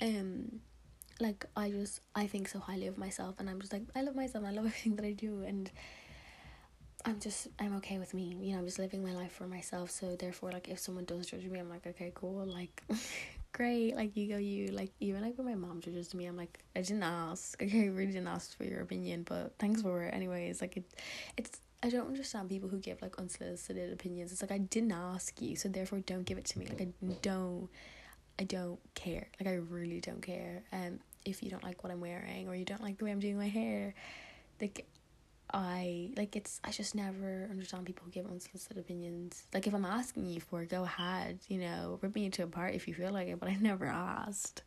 Um, 0.00 0.60
like 1.18 1.44
I 1.56 1.70
just 1.70 2.00
I 2.14 2.28
think 2.28 2.48
so 2.48 2.60
highly 2.60 2.86
of 2.86 2.96
myself, 2.96 3.34
and 3.38 3.50
I'm 3.50 3.60
just 3.60 3.72
like 3.72 3.82
I 3.96 4.02
love 4.02 4.14
myself. 4.14 4.44
I 4.46 4.52
love 4.52 4.66
everything 4.66 4.96
that 4.96 5.04
I 5.04 5.12
do, 5.12 5.42
and 5.42 5.70
I'm 7.04 7.18
just 7.18 7.48
I'm 7.58 7.76
okay 7.78 7.98
with 7.98 8.14
me. 8.14 8.36
You 8.40 8.52
know, 8.52 8.58
I'm 8.60 8.64
just 8.64 8.78
living 8.78 9.02
my 9.02 9.12
life 9.12 9.32
for 9.32 9.48
myself. 9.48 9.90
So 9.90 10.14
therefore, 10.14 10.52
like 10.52 10.68
if 10.68 10.78
someone 10.78 11.06
does 11.06 11.26
judge 11.26 11.44
me, 11.44 11.58
I'm 11.58 11.68
like 11.68 11.86
okay, 11.86 12.12
cool, 12.14 12.46
like. 12.46 12.82
great 13.52 13.96
like 13.96 14.16
you 14.16 14.28
go 14.28 14.36
you 14.36 14.68
like 14.68 14.92
even 15.00 15.20
like 15.20 15.36
when 15.36 15.44
my 15.44 15.56
mom 15.56 15.80
judges 15.80 16.14
me 16.14 16.26
i'm 16.26 16.36
like 16.36 16.60
i 16.76 16.80
didn't 16.80 17.02
ask 17.02 17.60
okay 17.60 17.82
i 17.84 17.86
really 17.86 18.12
didn't 18.12 18.28
ask 18.28 18.56
for 18.56 18.62
your 18.62 18.80
opinion 18.80 19.24
but 19.24 19.52
thanks 19.58 19.82
for 19.82 20.04
it 20.04 20.14
anyways 20.14 20.60
like 20.60 20.76
it 20.76 20.84
it's 21.36 21.60
I 21.82 21.88
don't 21.88 22.06
understand 22.08 22.48
people 22.48 22.68
who 22.68 22.78
give 22.78 23.00
like 23.00 23.18
unsolicited 23.18 23.92
opinions. 23.92 24.32
It's 24.32 24.42
like 24.42 24.50
I 24.50 24.58
didn't 24.58 24.92
ask 24.92 25.40
you, 25.40 25.56
so 25.56 25.68
therefore 25.68 26.00
don't 26.00 26.24
give 26.24 26.36
it 26.38 26.44
to 26.46 26.58
me. 26.58 26.66
Like 26.66 26.82
I 26.82 26.88
don't 27.22 27.68
I 28.38 28.44
don't 28.44 28.78
care. 28.94 29.28
Like 29.40 29.48
I 29.48 29.54
really 29.56 30.00
don't 30.00 30.20
care. 30.20 30.62
Um 30.72 31.00
if 31.24 31.42
you 31.42 31.50
don't 31.50 31.64
like 31.64 31.82
what 31.82 31.92
I'm 31.92 32.00
wearing 32.00 32.48
or 32.48 32.54
you 32.54 32.64
don't 32.64 32.82
like 32.82 32.98
the 32.98 33.04
way 33.04 33.10
I'm 33.10 33.20
doing 33.20 33.38
my 33.38 33.48
hair. 33.48 33.94
Like 34.60 34.86
I 35.52 36.10
like 36.16 36.36
it's 36.36 36.60
I 36.64 36.70
just 36.70 36.94
never 36.94 37.48
understand 37.50 37.86
people 37.86 38.04
who 38.04 38.10
give 38.10 38.26
unsolicited 38.26 38.78
opinions. 38.78 39.44
Like 39.54 39.66
if 39.66 39.74
I'm 39.74 39.84
asking 39.84 40.26
you 40.26 40.40
for 40.40 40.62
it, 40.62 40.68
go 40.68 40.84
ahead, 40.84 41.38
you 41.48 41.58
know, 41.58 41.98
rip 42.02 42.14
me 42.14 42.26
into 42.26 42.42
a 42.42 42.46
part 42.46 42.74
if 42.74 42.86
you 42.88 42.94
feel 42.94 43.10
like 43.10 43.28
it, 43.28 43.40
but 43.40 43.48
I 43.48 43.56
never 43.60 43.86
asked. 43.86 44.62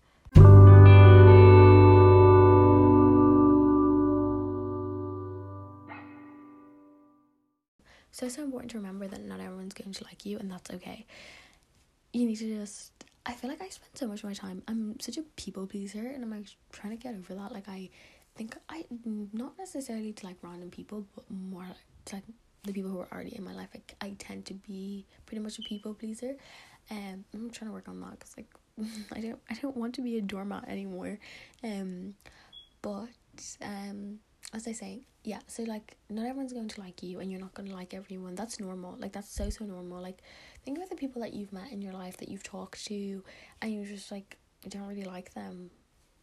So 8.13 8.27
it's 8.27 8.35
so 8.35 8.43
important 8.43 8.69
to 8.71 8.77
remember 8.77 9.07
that 9.07 9.25
not 9.25 9.39
everyone's 9.39 9.73
going 9.73 9.91
to 9.91 10.03
like 10.03 10.23
you, 10.23 10.37
and 10.37 10.49
that's 10.49 10.69
okay. 10.69 11.05
You 12.13 12.27
need 12.27 12.37
to 12.37 12.59
just. 12.59 12.91
I 13.25 13.33
feel 13.33 13.49
like 13.49 13.61
I 13.61 13.69
spend 13.69 13.89
so 13.95 14.07
much 14.07 14.19
of 14.19 14.25
my 14.25 14.35
time. 14.35 14.61
I'm 14.67 14.99
such 14.99 15.17
a 15.17 15.23
people 15.35 15.65
pleaser, 15.65 16.05
and 16.05 16.23
I'm 16.23 16.29
like 16.29 16.45
trying 16.71 16.95
to 16.95 17.01
get 17.01 17.15
over 17.15 17.33
that. 17.33 17.51
Like 17.51 17.67
I 17.67 17.89
think 18.35 18.55
I 18.69 18.85
not 19.33 19.57
necessarily 19.57 20.13
to 20.13 20.25
like 20.27 20.35
random 20.43 20.69
people, 20.69 21.07
but 21.15 21.25
more 21.31 21.63
like 21.63 21.77
to 22.05 22.15
like 22.17 22.23
the 22.65 22.71
people 22.71 22.91
who 22.91 22.99
are 22.99 23.07
already 23.11 23.35
in 23.35 23.43
my 23.43 23.53
life. 23.53 23.69
Like 23.73 23.95
I 23.99 24.13
tend 24.19 24.45
to 24.45 24.53
be 24.53 25.05
pretty 25.25 25.41
much 25.41 25.57
a 25.57 25.63
people 25.63 25.95
pleaser, 25.95 26.35
and 26.91 27.23
I'm 27.33 27.49
trying 27.49 27.69
to 27.71 27.73
work 27.73 27.87
on 27.87 27.99
that 28.01 28.11
because 28.11 28.35
like 28.37 28.53
I 29.17 29.21
don't 29.21 29.39
I 29.49 29.55
don't 29.55 29.75
want 29.75 29.95
to 29.95 30.01
be 30.01 30.19
a 30.19 30.21
doormat 30.21 30.67
anymore, 30.67 31.17
um, 31.63 32.13
but 32.83 33.09
um 33.63 34.19
as 34.53 34.67
I 34.67 34.73
say, 34.73 35.01
yeah, 35.23 35.39
so 35.47 35.63
like 35.63 35.95
not 36.09 36.25
everyone's 36.25 36.51
going 36.51 36.67
to 36.67 36.81
like 36.81 37.01
you 37.01 37.19
and 37.19 37.31
you're 37.31 37.39
not 37.39 37.53
going 37.53 37.69
to 37.69 37.75
like 37.75 37.93
everyone. 37.93 38.35
That's 38.35 38.59
normal. 38.59 38.97
Like 38.99 39.13
that's 39.13 39.33
so 39.33 39.49
so 39.49 39.63
normal. 39.63 40.01
Like 40.01 40.19
think 40.65 40.77
about 40.77 40.89
the 40.89 40.97
people 40.97 41.21
that 41.21 41.33
you've 41.33 41.53
met 41.53 41.71
in 41.71 41.81
your 41.81 41.93
life 41.93 42.17
that 42.17 42.27
you've 42.27 42.43
talked 42.43 42.85
to 42.87 43.23
and 43.61 43.73
you 43.73 43.85
just 43.85 44.11
like 44.11 44.37
don't 44.67 44.85
really 44.87 45.05
like 45.05 45.33
them. 45.33 45.69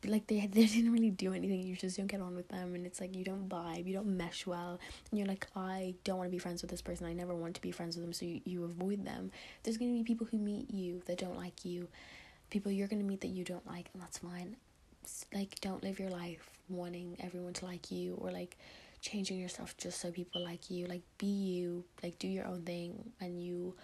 Like 0.05 0.27
they 0.27 0.47
they 0.53 0.67
didn't 0.67 0.93
really 0.93 1.11
do 1.11 1.33
anything. 1.33 1.63
You 1.63 1.77
just 1.77 1.97
don't 1.97 2.09
get 2.09 2.21
on 2.21 2.37
with 2.37 2.49
them 2.49 2.75
and 2.75 2.85
it's 2.85 3.01
like 3.01 3.17
you 3.17 3.25
don't 3.25 3.49
vibe, 3.49 3.87
you 3.87 3.95
don't 3.95 4.19
mesh 4.19 4.47
well. 4.47 4.79
And 5.11 5.19
you're 5.19 5.29
like 5.29 5.47
I 5.57 5.95
don't 6.05 6.19
want 6.19 6.29
to 6.29 6.33
be 6.33 6.39
friends 6.39 6.61
with 6.61 6.71
this 6.71 6.83
person. 6.83 7.07
I 7.07 7.15
never 7.15 7.35
want 7.35 7.55
to 7.55 7.63
be 7.63 7.71
friends 7.71 7.97
with 7.97 8.05
them, 8.05 8.13
so 8.13 8.27
you, 8.27 8.43
you 8.45 8.65
avoid 8.65 9.07
them. 9.07 9.31
There's 9.63 9.79
going 9.79 9.93
to 9.97 9.99
be 9.99 10.05
people 10.05 10.27
who 10.31 10.37
meet 10.37 10.71
you 10.71 11.01
that 11.07 11.17
don't 11.17 11.39
like 11.39 11.65
you. 11.65 11.89
People 12.51 12.71
you're 12.71 12.89
going 12.89 13.01
to 13.01 13.09
meet 13.09 13.23
that 13.23 13.29
you 13.29 13.45
don't 13.45 13.67
like 13.67 13.89
and 13.95 14.03
that's 14.03 14.19
fine. 14.19 14.57
Like 15.33 15.59
don't 15.63 15.83
live 15.83 15.99
your 15.99 16.11
life 16.11 16.51
wanting 16.69 17.17
everyone 17.21 17.53
to 17.55 17.65
like 17.65 17.91
you 17.91 18.15
or 18.21 18.31
like 18.31 18.57
changing 19.01 19.39
yourself 19.39 19.77
just 19.77 20.01
so 20.01 20.11
people 20.11 20.43
like 20.45 20.71
you 20.71 20.87
like 20.87 21.03
be 21.19 21.27
you 21.27 21.85
like 22.03 22.19
do 22.19 22.29
your 22.29 22.47
own 22.47 22.63
thing 22.63 23.13
and 23.21 23.43
you 23.43 23.75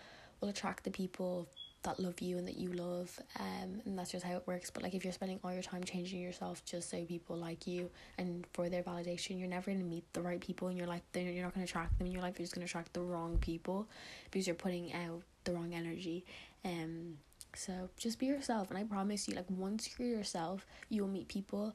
will 0.40 0.48
attract 0.48 0.84
the 0.84 0.90
people 0.90 1.48
that 1.82 2.00
love 2.00 2.20
you 2.20 2.36
and 2.36 2.48
that 2.48 2.56
you 2.56 2.72
love 2.72 3.18
um 3.38 3.80
and 3.84 3.96
that's 3.96 4.10
just 4.10 4.24
how 4.24 4.32
it 4.34 4.42
works. 4.46 4.70
But 4.70 4.82
like 4.82 4.94
if 4.94 5.04
you're 5.04 5.12
spending 5.12 5.38
all 5.44 5.52
your 5.52 5.62
time 5.62 5.84
changing 5.84 6.20
yourself 6.20 6.64
just 6.64 6.90
so 6.90 7.04
people 7.04 7.36
like 7.36 7.66
you 7.66 7.90
and 8.18 8.44
for 8.52 8.68
their 8.68 8.82
validation 8.82 9.38
you're 9.38 9.48
never 9.48 9.70
going 9.70 9.78
to 9.78 9.86
meet 9.86 10.04
the 10.12 10.20
right 10.20 10.40
people 10.40 10.68
in 10.68 10.76
your 10.76 10.88
life. 10.88 11.02
Then 11.12 11.32
you're 11.32 11.44
not 11.44 11.54
going 11.54 11.64
to 11.64 11.70
attract 11.70 11.98
them 11.98 12.08
in 12.08 12.12
your 12.12 12.22
life. 12.22 12.38
You're 12.38 12.44
just 12.44 12.54
going 12.54 12.66
to 12.66 12.70
attract 12.70 12.92
the 12.92 13.02
wrong 13.02 13.38
people 13.38 13.88
because 14.24 14.46
you're 14.46 14.56
putting 14.56 14.92
out 14.92 15.22
the 15.44 15.52
wrong 15.52 15.72
energy. 15.74 16.24
Um 16.64 17.18
so 17.54 17.88
just 17.96 18.18
be 18.18 18.26
yourself 18.26 18.68
and 18.68 18.78
i 18.78 18.84
promise 18.84 19.26
you 19.26 19.34
like 19.34 19.46
once 19.48 19.88
you're 19.98 20.08
yourself 20.08 20.66
you 20.90 21.00
will 21.02 21.08
meet 21.08 21.26
people 21.26 21.74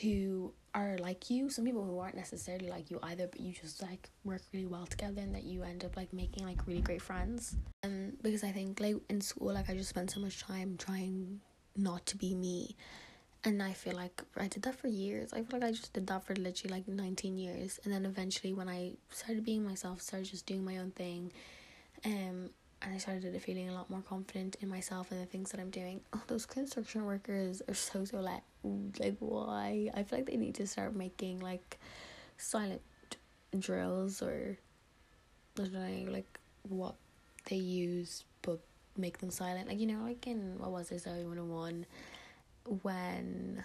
who 0.00 0.52
are 0.74 0.96
like 0.98 1.28
you. 1.28 1.50
Some 1.50 1.64
people 1.64 1.84
who 1.84 1.98
aren't 1.98 2.16
necessarily 2.16 2.68
like 2.68 2.90
you 2.90 2.98
either 3.02 3.26
but 3.26 3.40
you 3.40 3.52
just 3.52 3.82
like 3.82 4.08
work 4.24 4.40
really 4.52 4.66
well 4.66 4.86
together 4.86 5.20
and 5.20 5.34
that 5.34 5.44
you 5.44 5.62
end 5.62 5.84
up 5.84 5.96
like 5.96 6.12
making 6.12 6.46
like 6.46 6.66
really 6.66 6.80
great 6.80 7.02
friends. 7.02 7.56
And 7.82 8.16
because 8.22 8.44
i 8.44 8.52
think 8.52 8.80
like 8.80 8.96
in 9.10 9.20
school 9.20 9.52
like 9.52 9.68
i 9.68 9.74
just 9.74 9.90
spent 9.90 10.10
so 10.10 10.20
much 10.20 10.40
time 10.40 10.76
trying 10.78 11.40
not 11.76 12.06
to 12.06 12.16
be 12.16 12.34
me. 12.34 12.76
And 13.44 13.62
i 13.62 13.72
feel 13.72 13.94
like 13.94 14.22
i 14.36 14.48
did 14.48 14.62
that 14.62 14.76
for 14.76 14.88
years. 14.88 15.32
I 15.32 15.42
feel 15.42 15.60
like 15.60 15.68
i 15.68 15.72
just 15.72 15.92
did 15.92 16.06
that 16.06 16.24
for 16.24 16.34
literally 16.36 16.74
like 16.74 16.88
19 16.88 17.36
years. 17.36 17.78
And 17.84 17.92
then 17.92 18.06
eventually 18.06 18.54
when 18.54 18.68
i 18.68 18.94
started 19.10 19.44
being 19.44 19.64
myself 19.64 20.00
started 20.00 20.30
just 20.30 20.46
doing 20.46 20.64
my 20.64 20.78
own 20.78 20.92
thing 20.92 21.32
um 22.04 22.50
and 22.84 22.94
I 22.94 22.98
started 22.98 23.40
feeling 23.42 23.68
a 23.68 23.74
lot 23.74 23.90
more 23.90 24.02
confident 24.02 24.56
in 24.60 24.68
myself 24.68 25.10
and 25.10 25.20
the 25.20 25.26
things 25.26 25.50
that 25.50 25.60
I'm 25.60 25.70
doing. 25.70 26.00
Oh, 26.12 26.22
those 26.26 26.46
construction 26.46 27.04
workers 27.04 27.62
are 27.68 27.74
so 27.74 28.04
so 28.04 28.18
like 28.20 28.42
like 28.98 29.16
why? 29.20 29.90
I 29.94 30.02
feel 30.02 30.18
like 30.18 30.26
they 30.26 30.36
need 30.36 30.54
to 30.56 30.66
start 30.66 30.94
making 30.94 31.40
like 31.40 31.78
silent 32.38 32.82
drills 33.58 34.22
or 34.22 34.56
I 35.58 35.62
don't 35.62 35.72
know 35.72 36.12
like 36.12 36.38
what 36.68 36.94
they 37.46 37.56
use 37.56 38.24
but 38.42 38.60
make 38.96 39.18
them 39.18 39.30
silent. 39.30 39.68
Like 39.68 39.78
you 39.78 39.86
know 39.86 40.02
like 40.04 40.26
in 40.26 40.58
what 40.58 40.70
was 40.70 40.90
it 40.90 41.04
Zoey 41.04 41.24
101 41.24 41.86
when 42.82 43.64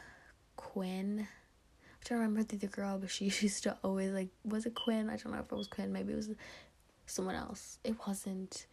Quinn 0.56 1.28
I 2.08 2.10
don't 2.10 2.20
remember 2.20 2.44
the 2.44 2.56
other 2.56 2.68
girl, 2.68 2.98
but 3.00 3.10
she 3.10 3.26
used 3.42 3.64
to 3.64 3.78
always 3.84 4.12
like 4.12 4.30
was 4.46 4.66
it 4.66 4.76
Quinn? 4.76 5.10
I 5.10 5.18
don't 5.18 5.34
know 5.34 5.40
if 5.40 5.52
it 5.52 5.56
was 5.56 5.68
Quinn. 5.68 5.92
Maybe 5.92 6.14
it 6.14 6.18
was 6.18 6.30
someone 7.06 7.36
else. 7.36 7.80
It 7.84 7.96
wasn't. 8.08 8.66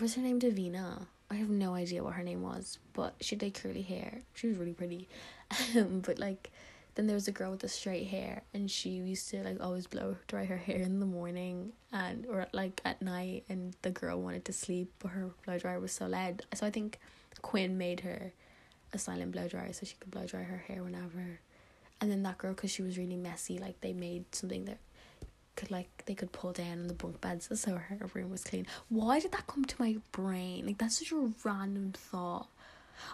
Was 0.00 0.14
her 0.14 0.22
name 0.22 0.40
Davina? 0.40 1.06
I 1.30 1.34
have 1.34 1.48
no 1.48 1.74
idea 1.74 2.04
what 2.04 2.14
her 2.14 2.22
name 2.22 2.42
was, 2.42 2.78
but 2.92 3.14
she 3.20 3.36
like 3.36 3.60
curly 3.60 3.82
hair. 3.82 4.20
She 4.34 4.46
was 4.46 4.56
really 4.56 4.72
pretty, 4.72 5.08
um, 5.76 6.00
but 6.06 6.18
like 6.18 6.50
then 6.94 7.06
there 7.08 7.14
was 7.14 7.26
a 7.26 7.32
girl 7.32 7.50
with 7.50 7.60
the 7.60 7.68
straight 7.68 8.06
hair, 8.06 8.42
and 8.52 8.70
she 8.70 8.90
used 8.90 9.28
to 9.30 9.42
like 9.42 9.60
always 9.60 9.86
blow 9.86 10.16
dry 10.28 10.44
her 10.44 10.56
hair 10.56 10.78
in 10.78 11.00
the 11.00 11.06
morning 11.06 11.72
and 11.92 12.26
or 12.26 12.46
like 12.52 12.80
at 12.84 13.02
night, 13.02 13.44
and 13.48 13.74
the 13.82 13.90
girl 13.90 14.20
wanted 14.20 14.44
to 14.44 14.52
sleep, 14.52 14.92
but 15.00 15.08
her 15.08 15.30
blow 15.44 15.58
dryer 15.58 15.80
was 15.80 15.92
so 15.92 16.06
loud. 16.06 16.42
So 16.54 16.66
I 16.66 16.70
think 16.70 16.98
Quinn 17.42 17.76
made 17.76 18.00
her 18.00 18.32
a 18.92 18.98
silent 18.98 19.32
blow 19.32 19.48
dryer 19.48 19.72
so 19.72 19.84
she 19.86 19.96
could 19.96 20.10
blow 20.10 20.24
dry 20.26 20.42
her 20.44 20.64
hair 20.68 20.82
whenever 20.84 21.40
and 22.00 22.10
then 22.10 22.22
that 22.22 22.38
girl 22.38 22.52
because 22.52 22.70
she 22.70 22.82
was 22.82 22.98
really 22.98 23.16
messy 23.16 23.58
like 23.58 23.80
they 23.80 23.92
made 23.92 24.24
something 24.34 24.66
that 24.66 24.78
could 25.56 25.70
like 25.70 26.02
they 26.06 26.14
could 26.14 26.32
pull 26.32 26.52
down 26.52 26.80
on 26.80 26.86
the 26.88 26.94
bunk 26.94 27.20
beds 27.20 27.48
so 27.58 27.76
her 27.76 28.10
room 28.14 28.30
was 28.30 28.44
clean. 28.44 28.66
Why 28.88 29.20
did 29.20 29.32
that 29.32 29.46
come 29.46 29.64
to 29.64 29.76
my 29.78 29.96
brain? 30.12 30.66
Like 30.66 30.78
that's 30.78 30.98
such 30.98 31.12
a 31.12 31.30
random 31.44 31.92
thought. 31.92 32.48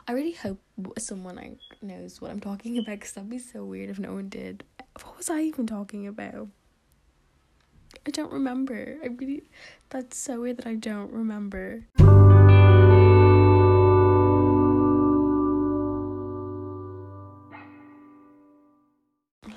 I 0.06 0.12
really 0.12 0.32
hope 0.32 0.60
someone 0.98 1.36
like 1.36 1.58
knows 1.82 2.20
what 2.20 2.30
i'm 2.30 2.40
talking 2.40 2.76
about 2.78 2.98
because 2.98 3.12
that'd 3.12 3.30
be 3.30 3.38
so 3.38 3.64
weird 3.64 3.90
if 3.90 3.98
no 3.98 4.12
one 4.14 4.28
did. 4.28 4.64
What 5.02 5.16
was 5.16 5.30
i 5.30 5.40
even 5.40 5.66
talking 5.66 6.06
about? 6.06 6.48
I 8.06 8.10
don't 8.10 8.32
remember. 8.32 8.98
I 9.02 9.08
really 9.08 9.44
that's 9.88 10.16
so 10.16 10.40
weird 10.40 10.58
that 10.58 10.66
i 10.66 10.74
don't 10.74 11.12
remember. 11.12 11.86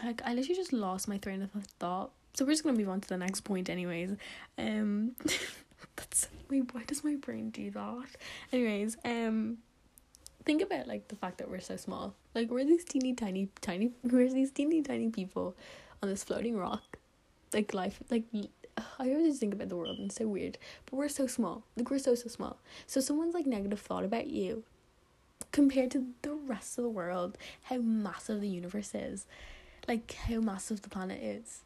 Like 0.04 0.22
I 0.26 0.34
literally 0.34 0.56
just 0.56 0.74
lost 0.74 1.08
my 1.08 1.17
train 1.17 1.41
of 1.41 1.52
thought. 1.80 2.12
So 2.34 2.46
we're 2.46 2.52
just 2.52 2.63
gonna 2.63 2.78
move 2.78 2.89
on 2.89 3.02
to 3.02 3.10
the 3.10 3.17
next 3.17 3.41
point, 3.41 3.69
anyways. 3.69 4.15
Um, 4.58 5.15
that's 5.96 6.28
wait, 6.50 6.74
why 6.74 6.84
does 6.86 7.04
my 7.04 7.15
brain 7.15 7.50
do 7.52 7.69
that? 7.72 8.08
Anyways, 8.52 8.98
um, 9.06 9.58
think 10.43 10.62
about 10.62 10.88
like 10.88 11.08
the 11.10 11.15
fact 11.15 11.38
that 11.38 11.50
we're 11.50 11.60
so 11.60 11.78
small. 11.78 12.15
Like 12.34 12.50
we're 12.50 12.65
these 12.65 12.84
teeny 12.84 13.13
tiny 13.13 13.50
tiny. 13.62 13.91
We're 14.04 14.30
these 14.30 14.52
teeny 14.52 14.82
tiny 14.82 15.10
people 15.10 15.56
on 16.02 16.10
this 16.10 16.24
floating 16.24 16.58
rock. 16.58 16.98
Like 17.54 17.74
life, 17.74 18.02
like 18.10 18.24
I 19.00 19.12
always 19.12 19.38
think 19.38 19.54
about 19.54 19.69
the 19.69 19.76
world 19.76 19.98
and 20.00 20.08
it's 20.08 20.15
so 20.15 20.28
weird. 20.28 20.58
But 20.86 20.98
we're 20.98 21.10
so 21.10 21.28
small. 21.28 21.63
Like 21.78 21.91
we're 21.91 22.00
so 22.00 22.15
so 22.15 22.30
small. 22.30 22.58
So 22.88 23.00
someone's 23.00 23.36
like 23.36 23.46
negative 23.46 23.80
thought 23.80 24.04
about 24.04 24.28
you 24.28 24.63
compared 25.52 25.91
to 25.91 26.08
the 26.24 26.34
rest 26.34 26.80
of 26.80 26.84
the 26.84 26.89
world, 26.89 27.38
how 27.65 27.78
massive 27.78 28.41
the 28.41 28.48
universe 28.48 28.96
is 28.96 29.28
like 29.88 30.13
how 30.13 30.39
massive 30.39 30.82
the 30.82 30.89
planet 30.89 31.22
is. 31.22 31.62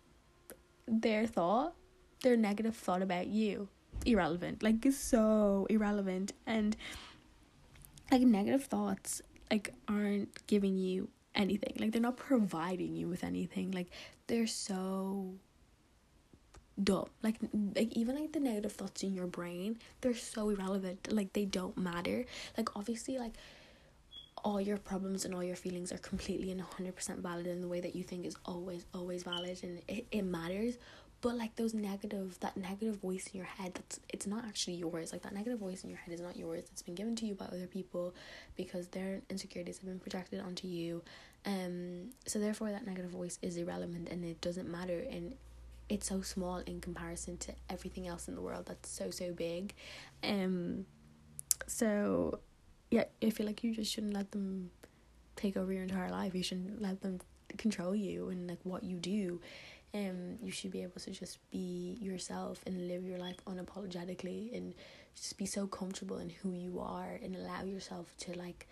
Their 0.88 1.28
thought, 1.28 1.74
their 2.24 2.38
negative 2.38 2.76
thought 2.76 3.02
about 3.02 3.28
you, 3.28 3.68
irrelevant. 4.06 4.64
Like 4.64 4.86
is 4.86 4.98
so 4.98 5.68
irrelevant 5.70 6.34
and 6.46 6.76
like 8.12 8.22
negative 8.22 8.66
thoughts 8.66 9.22
like 9.52 9.74
aren't 9.88 10.46
giving 10.48 10.78
you 10.78 11.10
anything. 11.36 11.74
Like 11.80 11.92
they're 11.92 12.02
not 12.02 12.18
providing 12.18 12.96
you 12.96 13.08
with 13.08 13.24
anything. 13.24 13.72
Like 13.72 13.90
they're 14.28 14.48
so 14.48 15.34
dumb. 16.82 17.08
Like 17.24 17.36
like 17.76 17.94
even 17.94 18.16
like 18.16 18.34
the 18.34 18.40
negative 18.40 18.74
thoughts 18.74 19.04
in 19.04 19.14
your 19.14 19.28
brain, 19.28 19.78
they're 20.02 20.14
so 20.14 20.50
irrelevant. 20.50 21.12
Like 21.12 21.34
they 21.34 21.46
don't 21.46 21.78
matter. 21.78 22.26
Like 22.58 22.76
obviously 22.76 23.18
like 23.18 23.34
all 24.48 24.62
your 24.62 24.78
problems 24.78 25.26
and 25.26 25.36
all 25.36 25.44
your 25.44 25.58
feelings 25.58 25.92
are 25.92 25.98
completely 25.98 26.52
and 26.52 26.62
100% 26.62 27.18
valid 27.18 27.48
in 27.48 27.60
the 27.60 27.68
way 27.68 27.82
that 27.82 27.98
you 27.98 28.02
think 28.02 28.26
is 28.26 28.38
always 28.46 28.86
always 28.94 29.22
valid 29.24 29.60
and 29.62 29.82
it, 29.90 30.08
it 30.10 30.24
matters. 30.24 30.78
But 31.20 31.36
like 31.36 31.58
those 31.58 31.74
negative 31.74 32.40
that 32.40 32.56
negative 32.56 32.96
voice 32.96 33.28
in 33.28 33.40
your 33.40 33.46
head 33.46 33.74
that's 33.74 34.00
it's 34.08 34.26
not 34.26 34.46
actually 34.46 34.76
yours. 34.76 35.12
Like 35.12 35.24
that 35.24 35.34
negative 35.34 35.60
voice 35.60 35.84
in 35.84 35.90
your 35.90 36.00
head 36.00 36.14
is 36.14 36.22
not 36.22 36.38
yours. 36.38 36.64
It's 36.72 36.82
been 36.82 36.96
given 36.96 37.14
to 37.18 37.26
you 37.26 37.36
by 37.36 37.44
other 37.48 37.68
people 37.68 38.16
because 38.56 38.88
their 38.88 39.22
insecurities 39.30 39.80
have 39.80 39.86
been 39.86 40.00
projected 40.00 40.40
onto 40.40 40.70
you. 40.70 41.04
Um 41.46 42.12
so 42.26 42.40
therefore 42.40 42.72
that 42.72 42.88
negative 42.88 43.12
voice 43.12 43.40
is 43.42 43.58
irrelevant 43.58 44.08
and 44.08 44.24
it 44.24 44.40
doesn't 44.40 44.70
matter. 44.72 45.04
And 45.12 45.36
it's 45.90 46.08
so 46.08 46.22
small 46.22 46.60
in 46.60 46.80
comparison 46.80 47.36
to 47.40 47.54
everything 47.70 48.08
else 48.08 48.30
in 48.30 48.36
the 48.36 48.42
world 48.42 48.68
that's 48.68 48.90
so 48.90 49.12
so 49.12 49.34
big. 49.34 49.74
Um 50.24 50.86
so 51.66 52.40
yeah, 52.90 53.06
I 53.22 53.30
feel 53.30 53.46
like 53.46 53.64
you 53.64 53.76
just 53.76 53.92
shouldn't 53.92 54.14
let 54.14 54.32
them 54.32 54.72
take 55.36 55.58
over 55.58 55.72
your 55.72 55.84
entire 55.84 56.10
life. 56.10 56.34
You 56.34 56.44
shouldn't 56.44 56.82
let 56.82 57.02
them 57.02 57.20
control 57.58 57.96
you 57.96 58.30
and 58.30 58.48
like 58.48 58.60
what 58.64 58.84
you 58.84 58.98
do. 58.98 59.42
Um, 59.94 60.38
you 60.42 60.52
should 60.52 60.72
be 60.72 60.84
able 60.84 61.00
to 61.02 61.12
just 61.12 61.40
be 61.50 61.98
yourself 62.00 62.62
and 62.66 62.88
live 62.88 63.04
your 63.04 63.18
life 63.18 63.38
unapologetically 63.48 64.56
and 64.56 64.74
just 65.16 65.38
be 65.38 65.46
so 65.46 65.66
comfortable 65.66 66.18
in 66.18 66.30
who 66.30 66.52
you 66.52 66.80
are 66.80 67.20
and 67.22 67.36
allow 67.36 67.64
yourself 67.64 68.14
to 68.20 68.38
like 68.38 68.68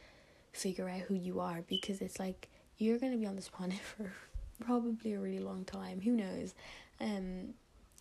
figure 0.52 0.90
out 0.90 1.00
who 1.02 1.16
you 1.16 1.40
are 1.40 1.64
because 1.68 2.02
it's 2.02 2.20
like 2.20 2.50
you're 2.78 3.00
gonna 3.00 3.18
be 3.18 3.26
on 3.26 3.36
this 3.36 3.50
planet 3.50 3.80
for 3.98 4.12
probably 4.60 5.14
a 5.14 5.20
really 5.20 5.40
long 5.40 5.66
time. 5.66 6.02
Who 6.02 6.12
knows? 6.12 6.54
Um, 7.00 7.54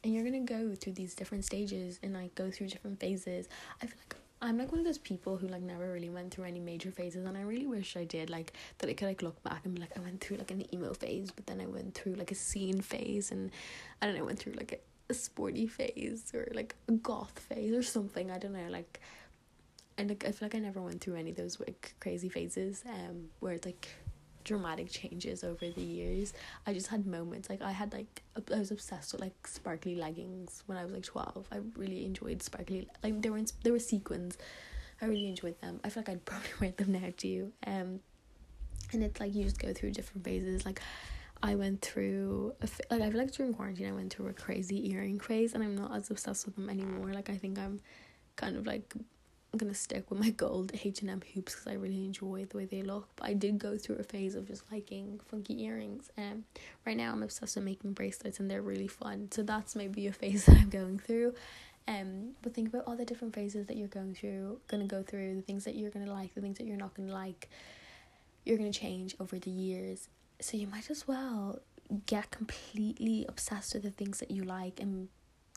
and 0.03 0.13
you're 0.13 0.25
gonna 0.25 0.41
go 0.41 0.75
through 0.75 0.93
these 0.93 1.15
different 1.15 1.45
stages 1.45 1.99
and 2.03 2.15
like 2.15 2.35
go 2.35 2.51
through 2.51 2.69
different 2.69 3.01
phases. 3.01 3.49
I 3.81 3.87
feel 3.87 3.99
like 3.99 4.17
I'm 4.45 4.59
like 4.59 4.71
one 4.71 4.79
of 4.81 4.85
those 4.85 4.99
people 4.99 5.39
who 5.39 5.49
like 5.49 5.63
never 5.63 5.91
really 5.91 6.11
went 6.11 6.35
through 6.35 6.45
any 6.45 6.61
major 6.61 6.91
phases 6.91 7.25
and 7.25 7.37
I 7.37 7.41
really 7.41 7.67
wish 7.67 7.97
I 7.97 8.05
did 8.05 8.29
like 8.29 8.53
that 8.79 8.91
I 8.91 8.93
could 8.93 9.09
like 9.09 9.23
look 9.23 9.43
back 9.43 9.63
and 9.65 9.75
be 9.75 9.81
like 9.81 9.97
I 9.97 10.01
went 10.01 10.21
through 10.21 10.37
like 10.37 10.51
an 10.51 10.67
emo 10.75 10.93
phase 10.93 11.31
but 11.31 11.47
then 11.47 11.63
I 11.63 11.67
went 11.67 11.95
through 11.95 12.17
like 12.17 12.31
a 12.31 12.35
scene 12.35 12.83
phase 12.83 13.31
and 13.31 13.51
I 14.03 14.07
don't 14.07 14.19
know 14.19 14.25
went 14.25 14.39
through 14.39 14.53
like 14.53 14.73
a, 14.73 15.13
a 15.13 15.15
sporty 15.15 15.67
phase 15.67 16.31
or 16.35 16.47
like 16.55 16.75
a 16.89 16.93
goth 16.93 17.39
phase 17.39 17.73
or 17.73 17.83
something 17.83 18.31
I 18.31 18.37
don't 18.37 18.53
know 18.53 18.69
like 18.69 19.01
and 19.97 20.11
like 20.11 20.27
I 20.27 20.33
feel 20.33 20.47
like 20.47 20.55
I 20.55 20.59
never 20.59 20.83
went 20.83 21.01
through 21.01 21.15
any 21.15 21.31
of 21.31 21.37
those 21.37 21.59
like 21.59 21.95
crazy 21.99 22.29
phases 22.29 22.85
um 22.87 23.31
where 23.41 23.55
it's 23.55 23.65
like 23.65 23.89
dramatic 24.45 24.91
changes 24.91 25.43
over 25.43 25.69
the 25.69 25.83
years. 25.83 26.33
I 26.67 26.73
just 26.73 26.89
had 26.89 27.07
moments 27.07 27.51
like 27.51 27.63
I 27.63 27.73
had 27.73 27.93
like 27.93 28.23
I 28.53 28.59
was 28.59 28.71
obsessed 28.71 29.13
with 29.13 29.21
like 29.21 29.47
sparkly 29.47 29.97
leggings 29.97 30.63
when 30.67 30.79
I 30.79 30.85
was 30.85 30.93
like 30.93 31.05
twelve. 31.05 31.47
I 31.51 31.59
really 31.77 32.05
enjoyed 32.05 32.43
sparkly 32.43 32.89
like 33.03 33.21
they 33.23 33.31
were 33.31 33.39
in, 33.39 33.47
were 33.65 33.79
sequins. 33.79 34.39
I 35.01 35.07
really 35.07 35.29
enjoyed 35.29 35.61
them. 35.61 35.81
I 35.83 35.89
feel 35.89 36.03
like 36.03 36.11
I'd 36.11 36.25
probably 36.25 36.51
wear 36.61 36.71
them 36.71 36.93
now 36.93 37.09
too. 37.17 37.53
Um, 37.67 38.01
and 38.93 39.03
it's 39.03 39.19
like 39.19 39.35
you 39.35 39.45
just 39.45 39.59
go 39.59 39.73
through 39.73 39.93
different 39.93 40.25
phases. 40.25 40.65
Like 40.65 40.81
I 41.43 41.57
went 41.57 41.83
through 41.83 42.55
a, 42.63 42.69
like 42.91 43.03
I 43.03 43.11
feel 43.11 43.19
like 43.19 43.33
during 43.33 43.55
quarantine 43.55 43.89
I 43.89 43.93
went 43.93 44.13
through 44.13 44.29
a 44.29 44.33
crazy 44.33 44.91
earring 44.91 45.19
craze 45.19 45.55
and 45.55 45.63
I'm 45.63 45.75
not 45.75 45.95
as 45.95 46.11
obsessed 46.11 46.47
with 46.47 46.55
them 46.57 46.71
anymore. 46.71 47.13
Like 47.13 47.31
I 47.31 47.37
think 47.37 47.59
I'm 47.59 47.81
kind 48.37 48.57
of 48.57 48.67
like 48.67 48.95
I'm 49.55 49.59
gonna 49.59 49.73
stick 49.73 50.11
with 50.11 50.19
my 50.19 50.31
gold 50.31 50.73
H 50.83 51.01
and 51.03 51.11
M 51.11 51.23
hoops 51.33 51.55
because 51.55 51.69
I 51.69 51.75
really 51.75 52.05
enjoy 52.05 52.45
the 52.45 52.57
way 52.57 52.65
they 52.65 52.83
look. 52.83 53.07
But 53.15 53.29
I 53.29 53.35
did 53.35 53.57
go 53.57 53.79
through 53.79 53.97
a 53.97 54.03
phase 54.03 54.35
of 54.35 54.49
just 54.49 54.65
liking 54.73 55.21
funky 55.27 55.63
earrings, 55.63 56.11
and 56.17 56.43
right 56.85 56.97
now 56.97 57.13
I'm 57.13 57.23
obsessed 57.23 57.55
with 57.55 57.65
making 57.65 57.93
bracelets, 57.93 58.41
and 58.41 58.51
they're 58.51 58.63
really 58.63 58.89
fun. 58.89 59.29
So 59.31 59.45
that's 59.45 59.77
maybe 59.77 60.09
a 60.09 60.13
phase 60.13 60.45
that 60.47 60.57
I'm 60.57 60.71
going 60.71 60.99
through. 60.99 61.35
Um, 61.87 62.31
but 62.43 62.53
think 62.53 62.67
about 62.67 62.83
all 62.89 62.97
the 62.97 63.05
different 63.05 63.33
phases 63.33 63.67
that 63.67 63.77
you're 63.77 63.87
going 63.87 64.17
through, 64.17 64.59
gonna 64.67 64.89
go 64.89 65.05
through, 65.05 65.37
the 65.37 65.43
things 65.43 65.65
that 65.67 65.77
you're 65.77 65.91
gonna 65.91 66.13
like, 66.13 66.35
the 66.35 66.41
things 66.41 66.59
that 66.59 66.67
you're 66.67 66.77
not 66.77 66.95
gonna 66.95 67.13
like. 67.13 67.49
You're 68.45 68.59
gonna 68.59 68.73
change 68.73 69.15
over 69.21 69.39
the 69.39 69.51
years, 69.51 70.09
so 70.41 70.57
you 70.57 70.67
might 70.67 70.91
as 70.91 71.07
well 71.07 71.61
get 72.07 72.33
completely 72.33 73.25
obsessed 73.29 73.75
with 73.75 73.85
the 73.85 73.91
things 73.91 74.19
that 74.19 74.33
you 74.33 74.43
like 74.43 74.81
and 74.81 75.09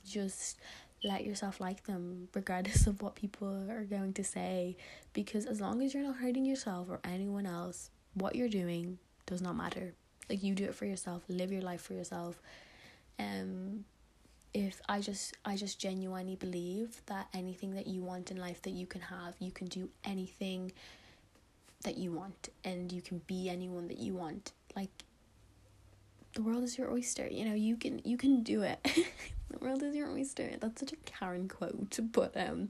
just 0.05 0.60
let 1.08 1.26
yourself 1.26 1.60
like 1.60 1.86
them 1.86 2.28
regardless 2.34 2.88
of 2.88 3.02
what 3.02 3.15
people 3.15 3.48
are 3.70 3.84
going 3.84 4.13
to 4.13 4.24
say 4.24 4.76
because 5.13 5.46
as 5.46 5.62
long 5.62 5.82
as 5.82 5.93
you're 5.93 6.04
not 6.04 6.17
hurting 6.17 6.46
yourself 6.46 6.88
or 6.89 7.00
anyone 7.04 7.46
else 7.46 7.89
what 8.13 8.36
you're 8.36 8.50
doing 8.50 8.98
does 9.26 9.41
not 9.41 9.56
matter. 9.56 9.93
Like 10.30 10.43
you 10.43 10.56
do 10.56 10.65
it 10.65 10.76
for 10.76 10.86
yourself 10.86 11.24
live 11.28 11.52
your 11.52 11.62
life 11.62 11.82
for 11.82 11.93
yourself. 11.93 12.41
Um 13.20 13.86
if 14.54 14.82
i 14.88 15.02
just 15.02 15.36
i 15.43 15.58
just 15.58 15.78
genuinely 15.78 16.36
believe 16.36 17.02
that 17.08 17.28
anything 17.34 17.76
that 17.76 17.86
you 17.86 18.02
want 18.02 18.32
in 18.32 18.38
life 18.38 18.62
that 18.62 18.72
you 18.72 18.88
can 18.88 19.02
have 19.02 19.36
you 19.39 19.52
can 19.52 19.67
do 19.67 19.89
anything 20.06 20.72
that 21.84 21.98
you 21.98 22.12
want 22.12 22.50
and 22.63 22.91
you 22.91 23.02
can 23.02 23.22
be 23.28 23.50
anyone 23.50 23.88
that 23.88 23.98
you 23.98 24.13
want. 24.13 24.52
Like 24.76 24.89
the 26.38 26.43
world 26.43 26.63
is 26.63 26.78
your 26.78 26.91
oyster. 26.91 27.28
You 27.28 27.45
know, 27.45 27.56
you 27.56 27.76
can 27.76 28.00
you 28.06 28.15
can 28.15 28.43
do 28.43 28.62
it. 28.62 28.80
the 29.50 29.58
world 29.58 29.82
is 29.82 29.95
your 29.95 30.12
oyster. 30.12 30.52
That's 30.60 30.80
such 30.80 30.93
a 30.93 30.95
Karen 30.97 31.47
quote, 31.47 31.97
but 32.12 32.38
um 32.38 32.69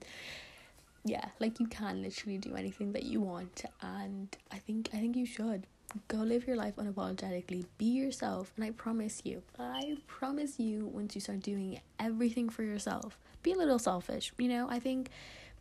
yeah, 1.04 1.26
like 1.40 1.60
you 1.60 1.68
can 1.68 2.02
literally 2.02 2.38
do 2.38 2.56
anything 2.56 2.94
that 2.94 3.04
you 3.04 3.20
want 3.20 3.66
and 3.82 4.36
I 4.52 4.60
think 4.60 4.90
I 4.94 4.98
think 4.98 5.18
you 5.18 5.26
should. 5.26 5.68
Go 6.08 6.18
live 6.18 6.48
your 6.48 6.56
life 6.56 6.78
unapologetically. 6.78 7.66
Be 7.78 7.86
yourself 7.86 8.54
and 8.56 8.64
I 8.64 8.72
promise 8.72 9.22
you, 9.26 9.44
I 9.60 9.98
promise 10.08 10.60
you 10.60 10.86
once 10.86 11.14
you 11.14 11.20
start 11.20 11.42
doing 11.42 11.82
everything 12.00 12.48
for 12.48 12.64
yourself, 12.64 13.18
be 13.44 13.52
a 13.52 13.58
little 13.58 13.80
selfish. 13.80 14.32
You 14.38 14.48
know, 14.48 14.68
I 14.70 14.80
think 14.80 15.10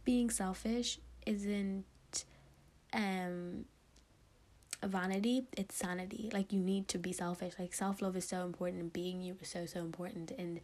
being 0.05 0.31
selfish 0.31 1.01
isn't 1.27 1.85
um 2.93 3.65
vanity 4.87 5.45
it's 5.57 5.75
sanity. 5.75 6.31
Like 6.33 6.53
you 6.53 6.61
need 6.61 6.89
to 6.89 6.99
be 6.99 7.13
selfish. 7.13 7.55
Like 7.59 7.75
self-love 7.75 8.17
is 8.17 8.27
so 8.27 8.45
important 8.45 8.83
and 8.83 8.93
being 8.93 9.23
you 9.23 9.37
is 9.41 9.49
so 9.49 9.67
so 9.67 9.81
important. 9.81 10.33
And 10.39 10.61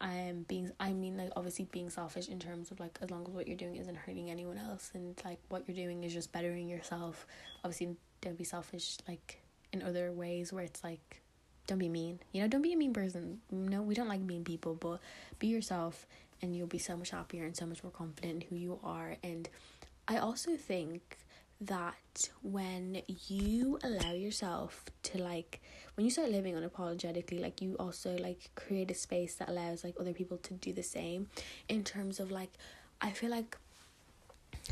I'm 0.00 0.42
being 0.48 0.72
I 0.78 0.92
mean 0.92 1.16
like 1.16 1.30
obviously 1.36 1.66
being 1.70 1.90
selfish 1.90 2.28
in 2.28 2.38
terms 2.38 2.70
of 2.70 2.80
like 2.80 2.98
as 3.00 3.10
long 3.10 3.22
as 3.22 3.28
what 3.28 3.46
you're 3.46 3.56
doing 3.56 3.76
isn't 3.76 3.96
hurting 3.96 4.30
anyone 4.30 4.58
else 4.58 4.90
and 4.94 5.20
like 5.24 5.38
what 5.48 5.64
you're 5.66 5.76
doing 5.76 6.04
is 6.04 6.12
just 6.12 6.32
bettering 6.32 6.68
yourself. 6.68 7.26
Obviously 7.64 7.96
don't 8.20 8.38
be 8.38 8.44
selfish 8.44 8.98
like 9.08 9.40
in 9.72 9.82
other 9.82 10.12
ways 10.12 10.52
where 10.52 10.64
it's 10.64 10.84
like 10.84 11.22
don't 11.66 11.78
be 11.78 11.88
mean. 11.88 12.18
You 12.32 12.42
know 12.42 12.48
don't 12.48 12.62
be 12.62 12.72
a 12.72 12.76
mean 12.76 12.92
person. 12.92 13.40
No 13.50 13.82
we 13.82 13.94
don't 13.94 14.08
like 14.08 14.20
mean 14.20 14.44
people 14.44 14.74
but 14.74 14.98
be 15.38 15.46
yourself 15.46 16.06
and 16.42 16.56
you'll 16.56 16.66
be 16.66 16.78
so 16.78 16.96
much 16.96 17.10
happier 17.10 17.44
and 17.44 17.56
so 17.56 17.66
much 17.66 17.82
more 17.82 17.92
confident 17.92 18.42
in 18.42 18.48
who 18.48 18.56
you 18.56 18.78
are. 18.82 19.16
And 19.22 19.48
I 20.08 20.18
also 20.18 20.56
think 20.56 21.16
that 21.66 22.28
when 22.42 23.02
you 23.28 23.78
allow 23.84 24.12
yourself 24.12 24.84
to 25.04 25.18
like 25.18 25.60
when 25.94 26.04
you 26.04 26.10
start 26.10 26.30
living 26.30 26.54
unapologetically 26.54 27.40
like 27.40 27.62
you 27.62 27.76
also 27.78 28.16
like 28.18 28.50
create 28.56 28.90
a 28.90 28.94
space 28.94 29.36
that 29.36 29.48
allows 29.48 29.84
like 29.84 29.94
other 30.00 30.12
people 30.12 30.36
to 30.38 30.54
do 30.54 30.72
the 30.72 30.82
same. 30.82 31.28
In 31.68 31.84
terms 31.84 32.20
of 32.20 32.30
like 32.30 32.52
i 33.00 33.10
feel 33.10 33.30
like 33.30 33.56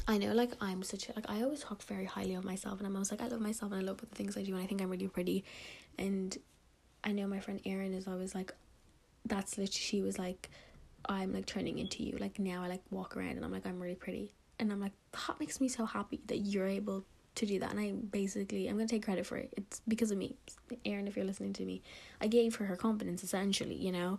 I 0.06 0.18
know 0.18 0.32
like 0.32 0.52
I'm 0.60 0.82
such 0.82 1.08
a, 1.08 1.12
like 1.14 1.28
I 1.28 1.42
always 1.42 1.60
talk 1.60 1.82
very 1.82 2.04
highly 2.04 2.34
of 2.34 2.44
myself 2.44 2.78
and 2.78 2.86
I'm 2.86 2.94
always 2.94 3.10
like 3.10 3.20
I 3.20 3.26
love 3.28 3.40
myself 3.40 3.72
and 3.72 3.80
I 3.80 3.84
love 3.84 3.98
the 3.98 4.06
things 4.06 4.36
I 4.36 4.42
do 4.42 4.54
and 4.54 4.62
I 4.62 4.66
think 4.66 4.80
I'm 4.80 4.90
really 4.90 5.08
pretty. 5.08 5.44
And 5.98 6.36
I 7.02 7.12
know 7.12 7.26
my 7.26 7.40
friend 7.40 7.60
Erin 7.64 7.94
is 7.94 8.06
always 8.06 8.34
like 8.34 8.52
that's 9.26 9.58
literally 9.58 9.72
she 9.72 10.02
was 10.02 10.18
like 10.18 10.48
I'm 11.06 11.32
like 11.32 11.46
turning 11.46 11.78
into 11.78 12.02
you. 12.02 12.16
Like 12.18 12.38
now 12.38 12.62
I 12.62 12.68
like 12.68 12.82
walk 12.90 13.16
around 13.16 13.30
and 13.36 13.44
I'm 13.44 13.52
like 13.52 13.66
I'm 13.66 13.80
really 13.80 13.94
pretty 13.94 14.32
and 14.60 14.72
I'm 14.72 14.80
like 14.80 14.92
that 15.12 15.40
makes 15.40 15.60
me 15.60 15.68
so 15.68 15.84
happy 15.84 16.20
that 16.26 16.38
you're 16.38 16.66
able 16.66 17.04
to 17.36 17.46
do 17.46 17.58
that 17.60 17.70
and 17.70 17.80
I 17.80 17.92
basically 17.92 18.68
I'm 18.68 18.76
gonna 18.76 18.88
take 18.88 19.04
credit 19.04 19.26
for 19.26 19.36
it. 19.36 19.52
It's 19.56 19.80
because 19.86 20.10
of 20.10 20.18
me. 20.18 20.36
Erin, 20.84 21.08
if 21.08 21.16
you're 21.16 21.24
listening 21.24 21.52
to 21.54 21.64
me, 21.64 21.82
I 22.20 22.26
gave 22.26 22.56
her 22.56 22.66
her 22.66 22.76
confidence 22.76 23.22
essentially, 23.22 23.74
you 23.74 23.92
know? 23.92 24.18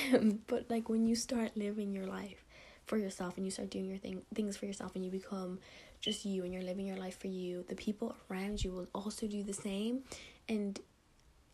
but 0.46 0.70
like 0.70 0.88
when 0.88 1.06
you 1.06 1.14
start 1.14 1.56
living 1.56 1.92
your 1.92 2.06
life 2.06 2.44
for 2.86 2.96
yourself 2.96 3.36
and 3.36 3.44
you 3.46 3.50
start 3.50 3.70
doing 3.70 3.88
your 3.88 3.98
thing 3.98 4.22
things 4.34 4.56
for 4.56 4.66
yourself 4.66 4.92
and 4.94 5.04
you 5.04 5.10
become 5.10 5.58
just 6.00 6.24
you 6.24 6.42
and 6.42 6.52
you're 6.52 6.62
living 6.62 6.86
your 6.86 6.96
life 6.96 7.18
for 7.18 7.28
you, 7.28 7.64
the 7.68 7.74
people 7.74 8.16
around 8.30 8.62
you 8.62 8.72
will 8.72 8.88
also 8.94 9.26
do 9.26 9.42
the 9.42 9.52
same 9.52 10.00
and 10.48 10.80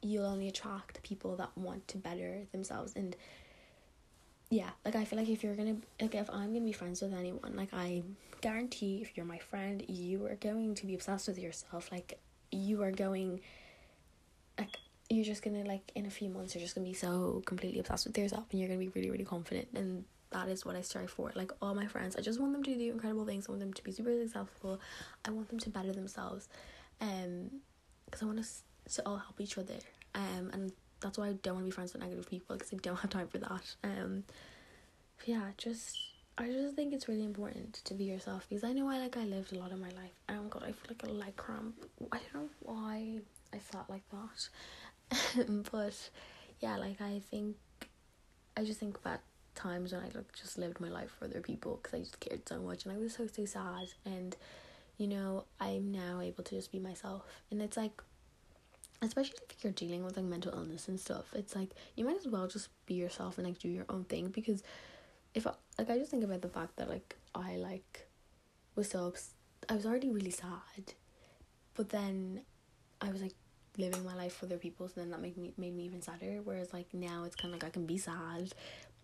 you'll 0.02 0.26
only 0.26 0.48
attract 0.48 1.02
people 1.02 1.36
that 1.36 1.50
want 1.56 1.86
to 1.88 1.96
better 1.96 2.44
themselves 2.52 2.92
and 2.94 3.16
yeah, 4.50 4.70
like 4.84 4.96
I 4.96 5.04
feel 5.04 5.18
like 5.18 5.28
if 5.28 5.42
you're 5.42 5.54
gonna 5.54 5.76
like 6.00 6.14
if 6.14 6.30
I'm 6.30 6.52
gonna 6.52 6.64
be 6.64 6.72
friends 6.72 7.02
with 7.02 7.12
anyone, 7.12 7.54
like 7.54 7.72
I 7.72 8.02
guarantee 8.40 9.00
if 9.02 9.16
you're 9.16 9.26
my 9.26 9.38
friend, 9.38 9.84
you 9.88 10.26
are 10.26 10.36
going 10.36 10.74
to 10.76 10.86
be 10.86 10.94
obsessed 10.94 11.28
with 11.28 11.38
yourself. 11.38 11.90
Like 11.92 12.18
you 12.50 12.82
are 12.82 12.90
going 12.90 13.40
like 14.58 14.76
you're 15.10 15.24
just 15.24 15.42
gonna 15.42 15.64
like 15.64 15.92
in 15.94 16.06
a 16.06 16.10
few 16.10 16.30
months 16.30 16.54
you're 16.54 16.62
just 16.62 16.74
gonna 16.74 16.86
be 16.86 16.94
so 16.94 17.42
completely 17.46 17.80
obsessed 17.80 18.06
with 18.06 18.16
yourself 18.16 18.44
and 18.50 18.60
you're 18.60 18.68
gonna 18.68 18.80
be 18.80 18.88
really, 18.88 19.10
really 19.10 19.24
confident 19.24 19.68
and 19.74 20.04
that 20.30 20.48
is 20.48 20.64
what 20.64 20.76
I 20.76 20.82
strive 20.82 21.10
for. 21.10 21.32
Like 21.34 21.52
all 21.60 21.74
my 21.74 21.86
friends, 21.86 22.16
I 22.16 22.20
just 22.20 22.40
want 22.40 22.52
them 22.52 22.62
to 22.62 22.74
do 22.74 22.90
incredible 22.90 23.24
things. 23.24 23.46
I 23.48 23.52
want 23.52 23.60
them 23.60 23.72
to 23.72 23.82
be 23.82 23.92
super 23.92 24.12
successful. 24.12 24.80
I 25.24 25.30
want 25.30 25.48
them 25.48 25.58
to 25.58 25.70
better 25.70 25.92
themselves, 25.92 26.48
um, 27.00 27.50
because 28.04 28.22
I 28.22 28.26
want 28.26 28.38
us 28.38 28.62
to 28.94 29.02
all 29.06 29.16
help 29.16 29.40
each 29.40 29.56
other. 29.58 29.74
Um, 30.14 30.50
and 30.52 30.72
that's 31.00 31.18
why 31.18 31.28
I 31.28 31.32
don't 31.32 31.54
want 31.54 31.66
to 31.66 31.70
be 31.70 31.74
friends 31.74 31.92
with 31.92 32.02
negative 32.02 32.28
people 32.28 32.56
because 32.56 32.72
I 32.72 32.76
don't 32.76 32.96
have 32.96 33.10
time 33.10 33.28
for 33.28 33.38
that. 33.38 33.74
Um, 33.84 34.24
yeah, 35.24 35.50
just 35.56 35.96
I 36.36 36.46
just 36.46 36.76
think 36.76 36.92
it's 36.92 37.08
really 37.08 37.24
important 37.24 37.80
to 37.84 37.94
be 37.94 38.04
yourself 38.04 38.46
because 38.48 38.64
I 38.64 38.72
know 38.72 38.88
I 38.88 38.98
like 38.98 39.16
I 39.16 39.24
lived 39.24 39.52
a 39.52 39.58
lot 39.58 39.72
of 39.72 39.80
my 39.80 39.90
life. 39.90 40.12
Oh 40.28 40.42
god, 40.48 40.62
I 40.62 40.72
feel 40.72 40.90
like 40.90 41.02
a 41.04 41.10
leg 41.10 41.36
cramp. 41.36 41.74
I 42.12 42.18
don't 42.18 42.42
know 42.42 42.48
why 42.60 43.20
I 43.52 43.58
felt 43.58 43.88
like 43.88 44.02
that, 44.10 45.66
but 45.72 46.10
yeah, 46.60 46.76
like 46.76 47.00
I 47.00 47.20
think 47.30 47.56
I 48.56 48.64
just 48.64 48.80
think 48.80 48.98
about 48.98 49.20
times 49.54 49.92
when 49.92 50.02
I 50.02 50.04
like 50.14 50.32
just 50.32 50.58
lived 50.58 50.80
my 50.80 50.88
life 50.88 51.10
for 51.18 51.24
other 51.24 51.40
people 51.40 51.80
because 51.82 51.98
I 51.98 51.98
just 52.00 52.20
cared 52.20 52.48
so 52.48 52.60
much 52.60 52.84
and 52.84 52.94
I 52.94 52.98
was 52.98 53.14
so 53.14 53.26
so 53.26 53.44
sad 53.44 53.88
and 54.04 54.36
you 54.98 55.08
know 55.08 55.44
I'm 55.58 55.90
now 55.90 56.20
able 56.20 56.44
to 56.44 56.54
just 56.54 56.70
be 56.70 56.78
myself 56.78 57.24
and 57.50 57.60
it's 57.60 57.76
like 57.76 58.00
especially 59.00 59.38
if 59.50 59.62
you're 59.62 59.72
dealing 59.72 60.04
with 60.04 60.16
like 60.16 60.26
mental 60.26 60.52
illness 60.52 60.88
and 60.88 60.98
stuff 60.98 61.26
it's 61.34 61.54
like 61.54 61.70
you 61.94 62.04
might 62.04 62.16
as 62.16 62.26
well 62.26 62.46
just 62.46 62.68
be 62.86 62.94
yourself 62.94 63.38
and 63.38 63.46
like 63.46 63.58
do 63.58 63.68
your 63.68 63.84
own 63.88 64.04
thing 64.04 64.28
because 64.28 64.62
if 65.34 65.46
I, 65.46 65.52
like 65.78 65.90
I 65.90 65.98
just 65.98 66.10
think 66.10 66.24
about 66.24 66.42
the 66.42 66.48
fact 66.48 66.76
that 66.76 66.88
like 66.88 67.16
I 67.34 67.56
like 67.56 68.08
was 68.74 68.88
so 68.90 69.12
I 69.68 69.74
was 69.74 69.86
already 69.86 70.10
really 70.10 70.30
sad 70.30 70.94
but 71.74 71.90
then 71.90 72.42
I 73.00 73.10
was 73.10 73.22
like 73.22 73.34
living 73.76 74.04
my 74.04 74.14
life 74.14 74.34
for 74.34 74.46
other 74.46 74.58
people 74.58 74.88
so 74.88 74.94
then 74.96 75.10
that 75.10 75.20
made 75.20 75.36
me 75.36 75.52
made 75.56 75.76
me 75.76 75.84
even 75.84 76.02
sadder 76.02 76.40
whereas 76.42 76.72
like 76.72 76.92
now 76.92 77.24
it's 77.24 77.36
kind 77.36 77.54
of 77.54 77.60
like 77.60 77.68
I 77.68 77.72
can 77.72 77.86
be 77.86 77.98
sad 77.98 78.52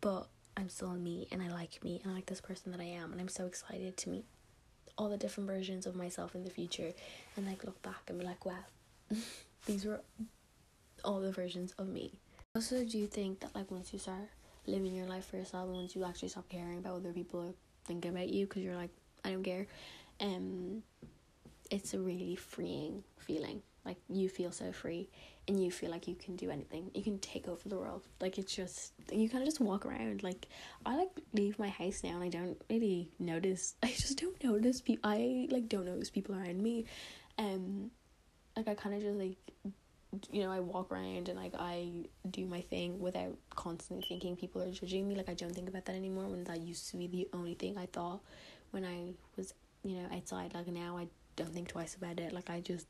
but 0.00 0.26
I'm 0.57 0.68
still 0.68 0.90
me 0.90 1.28
and 1.30 1.40
I 1.40 1.48
like 1.50 1.83
me 1.85 2.00
and 2.02 2.12
I 2.12 2.14
like 2.16 2.26
this 2.26 2.40
person 2.40 2.72
that 2.72 2.80
I 2.80 2.85
am 2.85 3.12
and 3.12 3.20
I'm 3.20 3.28
so 3.28 3.46
excited 3.46 3.96
to 3.98 4.09
meet 4.09 4.24
all 4.96 5.09
the 5.09 5.16
different 5.16 5.48
versions 5.48 5.87
of 5.87 5.94
myself 5.94 6.35
in 6.35 6.44
the 6.44 6.50
future 6.50 6.92
and 7.37 7.46
like 7.46 7.64
look 7.64 7.80
back 7.83 8.02
and 8.09 8.18
be 8.18 8.24
like 8.24 8.44
wow 8.44 8.64
these 9.66 9.85
were 9.85 10.00
all 11.05 11.20
the 11.20 11.33
versions 11.33 11.72
of 11.79 11.88
me. 11.88 12.12
Also, 12.55 12.85
do 12.85 12.98
you 12.98 13.07
think 13.07 13.40
that 13.40 13.55
like 13.55 13.70
once 13.70 13.92
you 13.92 13.98
start 13.98 14.29
living 14.66 14.94
your 14.94 15.07
life 15.07 15.27
for 15.27 15.37
yourself 15.37 15.66
and 15.66 15.74
once 15.74 15.94
you 15.94 16.05
actually 16.05 16.29
stop 16.29 16.48
caring 16.48 16.79
about 16.79 16.94
what 16.94 17.00
other 17.00 17.12
people 17.12 17.40
are 17.40 17.55
thinking 17.85 18.11
about 18.11 18.29
you 18.29 18.46
because 18.46 18.62
you're 18.62 18.77
like 18.77 18.90
I 19.24 19.31
don't 19.31 19.42
care, 19.42 19.66
um, 20.20 20.83
it's 21.70 21.94
a 21.94 21.98
really 21.98 22.37
freeing 22.37 23.03
feeling. 23.18 23.62
Like 23.85 23.96
you 24.09 24.29
feel 24.29 24.50
so 24.50 24.72
free 24.72 25.09
and 25.46 25.62
you 25.62 25.70
feel 25.70 25.90
like 25.90 26.09
you 26.09 26.14
can 26.14 26.37
do 26.37 26.50
anything. 26.50 26.90
You 26.94 27.03
can 27.03 27.18
take 27.18 27.48
over 27.48 27.68
the 27.68 27.77
world. 27.77 28.03
Like 28.20 28.38
it's 28.38 28.55
just 28.55 28.92
you 29.12 29.29
kind 29.29 29.42
of 29.42 29.48
just 29.48 29.61
walk 29.61 29.85
around. 29.85 30.22
Like 30.22 30.46
I 30.87 30.96
like 30.96 31.11
leave 31.35 31.59
my 31.59 31.68
house 31.68 32.03
now 32.03 32.20
and 32.20 32.22
I 32.22 32.29
don't 32.29 32.61
really 32.70 33.11
notice. 33.18 33.74
I 33.83 33.88
just 33.88 34.18
don't 34.18 34.42
notice 34.42 34.81
people. 34.81 35.11
I 35.11 35.48
like 35.50 35.68
don't 35.68 35.85
notice 35.87 36.11
people 36.11 36.35
around 36.35 36.62
me. 36.62 36.87
Um 37.38 37.90
like 38.57 38.69
I 38.69 38.75
kind 38.75 38.95
of 38.95 39.03
just 39.03 39.19
like 39.19 39.37
you 40.31 40.43
know 40.43 40.51
I 40.53 40.61
walk 40.61 40.93
around 40.93 41.29
and 41.29 41.38
like 41.38 41.55
I 41.59 41.88
do 42.31 42.47
my 42.47 42.61
thing 42.61 43.01
without 43.01 43.37
constantly 43.51 44.07
thinking 44.09 44.37
people 44.37 44.62
are 44.62 44.71
judging 44.71 45.09
me. 45.09 45.14
Like 45.14 45.29
I 45.29 45.35
don't 45.35 45.55
think 45.55 45.69
about 45.69 45.85
that 45.87 45.97
anymore 45.97 46.27
when 46.27 46.45
that 46.45 46.61
used 46.61 46.90
to 46.90 46.97
be 46.97 47.07
the 47.07 47.29
only 47.33 47.55
thing 47.55 47.77
I 47.77 47.87
thought 47.87 48.21
when 48.71 48.85
I 48.85 49.14
was 49.37 49.55
you 49.83 49.97
know 49.97 50.09
outside. 50.14 50.55
Like 50.55 50.69
now 50.69 50.97
I 50.97 51.09
don't 51.37 51.53
think 51.53 51.69
twice 51.69 51.95
about 51.95 52.21
it. 52.21 52.33
Like 52.33 52.51
I 52.51 52.61
just 52.61 52.87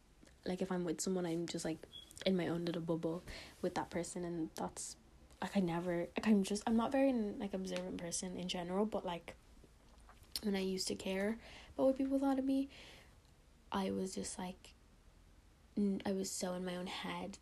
like 0.46 0.60
if 0.60 0.70
I'm 0.70 0.84
with 0.84 1.00
someone 1.00 1.26
I'm 1.26 1.46
just 1.46 1.64
like 1.64 1.78
in 2.26 2.36
my 2.36 2.48
own 2.48 2.64
little 2.64 2.82
bubble 2.82 3.22
with 3.62 3.74
that 3.74 3.90
person 3.90 4.24
and 4.24 4.50
that's 4.56 4.96
like 5.40 5.56
I 5.56 5.60
never 5.60 6.06
like 6.16 6.26
I'm 6.26 6.42
just 6.42 6.62
I'm 6.66 6.76
not 6.76 6.92
very 6.92 7.12
like 7.12 7.54
observant 7.54 7.98
person 7.98 8.36
in 8.36 8.48
general 8.48 8.84
but 8.84 9.04
like 9.04 9.34
when 10.42 10.54
I 10.54 10.60
used 10.60 10.88
to 10.88 10.94
care 10.94 11.38
about 11.74 11.86
what 11.86 11.98
people 11.98 12.18
thought 12.18 12.38
of 12.38 12.44
me 12.44 12.68
I 13.72 13.90
was 13.90 14.14
just 14.14 14.38
like 14.38 14.73
I 16.06 16.12
was 16.12 16.30
so 16.30 16.54
in 16.54 16.64
my 16.64 16.76
own 16.76 16.86
head. 16.86 17.38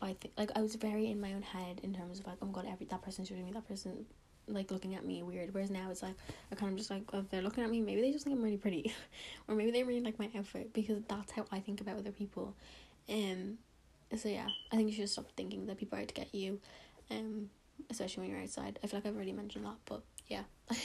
I 0.00 0.14
think 0.20 0.32
like 0.38 0.50
I 0.56 0.62
was 0.62 0.76
very 0.76 1.10
in 1.10 1.20
my 1.20 1.32
own 1.32 1.42
head 1.42 1.80
in 1.82 1.92
terms 1.92 2.20
of 2.20 2.26
like 2.26 2.36
oh 2.40 2.46
my 2.46 2.52
god 2.52 2.66
every 2.70 2.86
that 2.86 3.02
person's 3.02 3.28
shooting 3.28 3.44
me 3.44 3.52
that 3.52 3.66
person 3.66 4.06
like 4.46 4.70
looking 4.70 4.94
at 4.94 5.04
me 5.04 5.22
weird. 5.22 5.52
Whereas 5.52 5.70
now 5.70 5.90
it's 5.90 6.02
like 6.02 6.14
I 6.50 6.54
kind 6.54 6.72
of 6.72 6.78
just 6.78 6.90
like 6.90 7.02
oh, 7.12 7.18
if 7.18 7.30
they're 7.30 7.42
looking 7.42 7.64
at 7.64 7.70
me 7.70 7.80
maybe 7.80 8.00
they 8.00 8.12
just 8.12 8.24
think 8.24 8.36
I'm 8.36 8.42
really 8.42 8.56
pretty. 8.56 8.92
Or 9.48 9.54
maybe 9.54 9.70
they 9.70 9.82
really 9.82 10.00
like 10.00 10.18
my 10.18 10.30
outfit 10.36 10.72
because 10.72 11.02
that's 11.08 11.32
how 11.32 11.44
I 11.52 11.60
think 11.60 11.80
about 11.80 11.98
other 11.98 12.12
people. 12.12 12.54
Um 13.08 13.58
so 14.16 14.28
yeah 14.28 14.46
I 14.72 14.76
think 14.76 14.88
you 14.88 14.94
should 14.94 15.10
stop 15.10 15.30
thinking 15.36 15.66
that 15.66 15.76
people 15.78 15.98
are 15.98 16.02
out 16.02 16.08
to 16.08 16.14
get 16.14 16.34
you 16.34 16.60
um 17.10 17.50
especially 17.90 18.22
when 18.22 18.30
you're 18.30 18.42
outside. 18.42 18.78
I 18.82 18.86
feel 18.86 18.98
like 18.98 19.06
I've 19.06 19.16
already 19.16 19.32
mentioned 19.32 19.66
that 19.66 19.76
but 19.84 20.02
yeah 20.28 20.44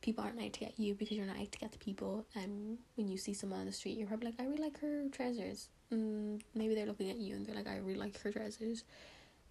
people 0.00 0.24
aren't 0.24 0.38
to 0.52 0.60
get 0.60 0.78
you 0.78 0.94
because 0.94 1.16
you're 1.16 1.26
not 1.26 1.36
to 1.36 1.58
get 1.58 1.72
the 1.72 1.78
people. 1.78 2.26
And 2.34 2.78
when 2.94 3.08
you 3.08 3.18
see 3.18 3.34
someone 3.34 3.60
on 3.60 3.66
the 3.66 3.72
street, 3.72 3.96
you're 3.98 4.06
probably 4.06 4.26
like, 4.26 4.40
I 4.40 4.44
really 4.44 4.62
like 4.62 4.80
her 4.80 5.04
trousers. 5.10 5.68
Mm, 5.92 6.40
maybe 6.54 6.74
they're 6.74 6.86
looking 6.86 7.10
at 7.10 7.16
you 7.16 7.34
and 7.34 7.46
they're 7.46 7.54
like, 7.54 7.66
I 7.66 7.78
really 7.78 7.98
like 7.98 8.20
her 8.20 8.30
trousers. 8.30 8.84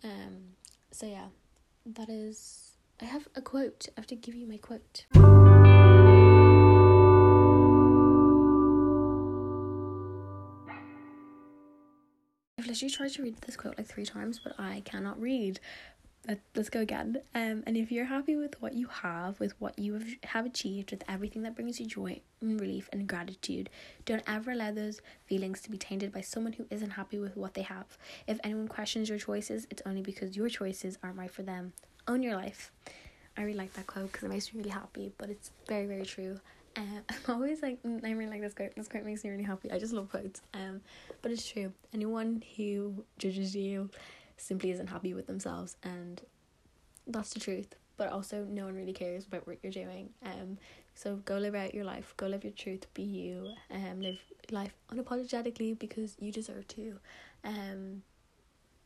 Um, 0.03 0.55
so 0.91 1.05
yeah, 1.05 1.27
that 1.85 2.09
is. 2.09 2.71
I 3.01 3.05
have 3.05 3.27
a 3.35 3.41
quote. 3.41 3.87
I 3.89 3.99
have 3.99 4.07
to 4.07 4.15
give 4.15 4.35
you 4.35 4.47
my 4.47 4.57
quote. 4.57 5.05
I've 12.59 12.65
literally 12.65 12.89
tried 12.89 13.11
to 13.13 13.21
read 13.21 13.37
this 13.41 13.55
quote 13.55 13.77
like 13.77 13.87
three 13.87 14.05
times, 14.05 14.39
but 14.43 14.53
I 14.57 14.81
cannot 14.83 15.21
read. 15.21 15.59
Let, 16.27 16.41
let's 16.55 16.69
go 16.69 16.81
again. 16.81 17.21
Um, 17.33 17.63
and 17.65 17.77
if 17.77 17.89
you're 17.89 18.05
happy 18.05 18.35
with 18.35 18.61
what 18.61 18.73
you 18.73 18.87
have, 18.87 19.39
with 19.39 19.53
what 19.61 19.79
you 19.79 19.93
have, 19.93 20.07
have 20.23 20.45
achieved, 20.45 20.91
with 20.91 21.03
everything 21.07 21.43
that 21.43 21.55
brings 21.55 21.79
you 21.79 21.85
joy 21.85 22.19
and 22.41 22.59
relief 22.59 22.89
and 22.91 23.07
gratitude, 23.07 23.69
don't 24.03 24.23
ever 24.27 24.51
allow 24.51 24.71
those 24.71 24.99
feelings 25.25 25.61
to 25.61 25.71
be 25.71 25.77
tainted 25.77 26.11
by 26.11 26.19
someone 26.19 26.53
who 26.53 26.65
isn't 26.69 26.91
happy 26.91 27.17
with 27.17 27.37
what 27.37 27.53
they 27.53 27.61
have. 27.61 27.97
If 28.27 28.39
anyone 28.43 28.67
questions 28.67 29.07
your 29.07 29.19
choices, 29.19 29.67
it's 29.69 29.81
only 29.85 30.01
because 30.01 30.35
your 30.35 30.49
choices 30.49 30.97
aren't 31.01 31.17
right 31.17 31.31
for 31.31 31.43
them. 31.43 31.71
Own 32.09 32.21
your 32.21 32.35
life. 32.35 32.71
I 33.37 33.43
really 33.43 33.57
like 33.57 33.73
that 33.73 33.87
quote 33.87 34.11
because 34.11 34.23
it 34.23 34.29
makes 34.29 34.53
me 34.53 34.59
really 34.59 34.71
happy, 34.71 35.13
but 35.17 35.29
it's 35.29 35.51
very, 35.67 35.85
very 35.85 36.05
true. 36.05 36.39
Um, 36.75 37.03
I'm 37.27 37.35
always 37.35 37.61
like, 37.61 37.81
mm, 37.83 38.03
I 38.03 38.11
really 38.11 38.31
like 38.31 38.41
this 38.41 38.53
quote. 38.53 38.75
This 38.75 38.87
quote 38.87 39.05
makes 39.05 39.23
me 39.23 39.29
really 39.29 39.43
happy. 39.43 39.71
I 39.71 39.79
just 39.79 39.93
love 39.93 40.09
quotes. 40.09 40.41
Um, 40.53 40.81
but 41.21 41.31
it's 41.31 41.49
true. 41.49 41.71
Anyone 41.93 42.43
who 42.57 43.05
judges 43.17 43.55
you 43.55 43.89
simply 44.37 44.71
isn't 44.71 44.87
happy 44.87 45.13
with 45.13 45.27
themselves, 45.27 45.75
and 45.83 46.21
that's 47.05 47.33
the 47.33 47.39
truth. 47.39 47.75
But 47.97 48.11
also, 48.11 48.45
no 48.45 48.65
one 48.65 48.75
really 48.75 48.93
cares 48.93 49.25
about 49.25 49.47
what 49.47 49.57
you're 49.63 49.71
doing. 49.71 50.09
Um, 50.23 50.59
so 50.93 51.15
go 51.17 51.37
live 51.37 51.55
out 51.55 51.73
your 51.73 51.83
life. 51.83 52.13
Go 52.17 52.27
live 52.27 52.43
your 52.43 52.53
truth. 52.53 52.85
Be 52.93 53.01
you. 53.01 53.53
Um, 53.71 54.01
live 54.01 54.19
life 54.51 54.73
unapologetically 54.93 55.77
because 55.77 56.15
you 56.19 56.31
deserve 56.31 56.67
to. 56.69 56.99
Um, 57.43 58.03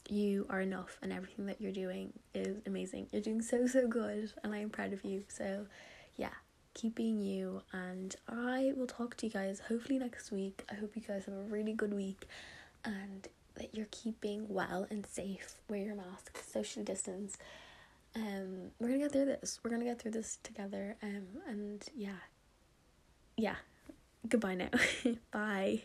you 0.09 0.45
are 0.49 0.61
enough, 0.61 0.97
and 1.01 1.11
everything 1.11 1.45
that 1.47 1.59
you're 1.59 1.71
doing 1.71 2.13
is 2.33 2.57
amazing. 2.65 3.07
You're 3.11 3.21
doing 3.21 3.41
so 3.41 3.67
so 3.67 3.87
good, 3.87 4.31
and 4.43 4.53
I 4.53 4.59
am 4.59 4.69
proud 4.69 4.93
of 4.93 5.03
you. 5.03 5.23
So, 5.27 5.67
yeah 6.15 6.29
keep 6.73 6.95
being 6.95 7.19
you 7.19 7.61
and 7.73 8.15
I 8.27 8.73
will 8.75 8.87
talk 8.87 9.17
to 9.17 9.25
you 9.25 9.31
guys 9.31 9.61
hopefully 9.67 9.99
next 9.99 10.31
week. 10.31 10.63
I 10.71 10.75
hope 10.75 10.95
you 10.95 11.01
guys 11.01 11.25
have 11.25 11.33
a 11.33 11.43
really 11.43 11.73
good 11.73 11.93
week 11.93 12.27
and 12.85 13.27
that 13.55 13.75
you're 13.75 13.87
keeping 13.91 14.45
well 14.49 14.87
and 14.89 15.05
safe. 15.05 15.55
Wear 15.69 15.81
your 15.81 15.95
mask, 15.95 16.39
social 16.43 16.83
distance. 16.83 17.37
Um 18.15 18.71
we're 18.79 18.87
gonna 18.89 18.99
get 18.99 19.11
through 19.11 19.25
this. 19.25 19.59
We're 19.63 19.71
gonna 19.71 19.85
get 19.85 20.01
through 20.01 20.11
this 20.11 20.37
together. 20.43 20.95
Um 21.01 21.27
and 21.47 21.83
yeah. 21.95 22.19
Yeah. 23.37 23.55
Goodbye 24.27 24.55
now. 24.55 24.69
Bye. 25.31 25.83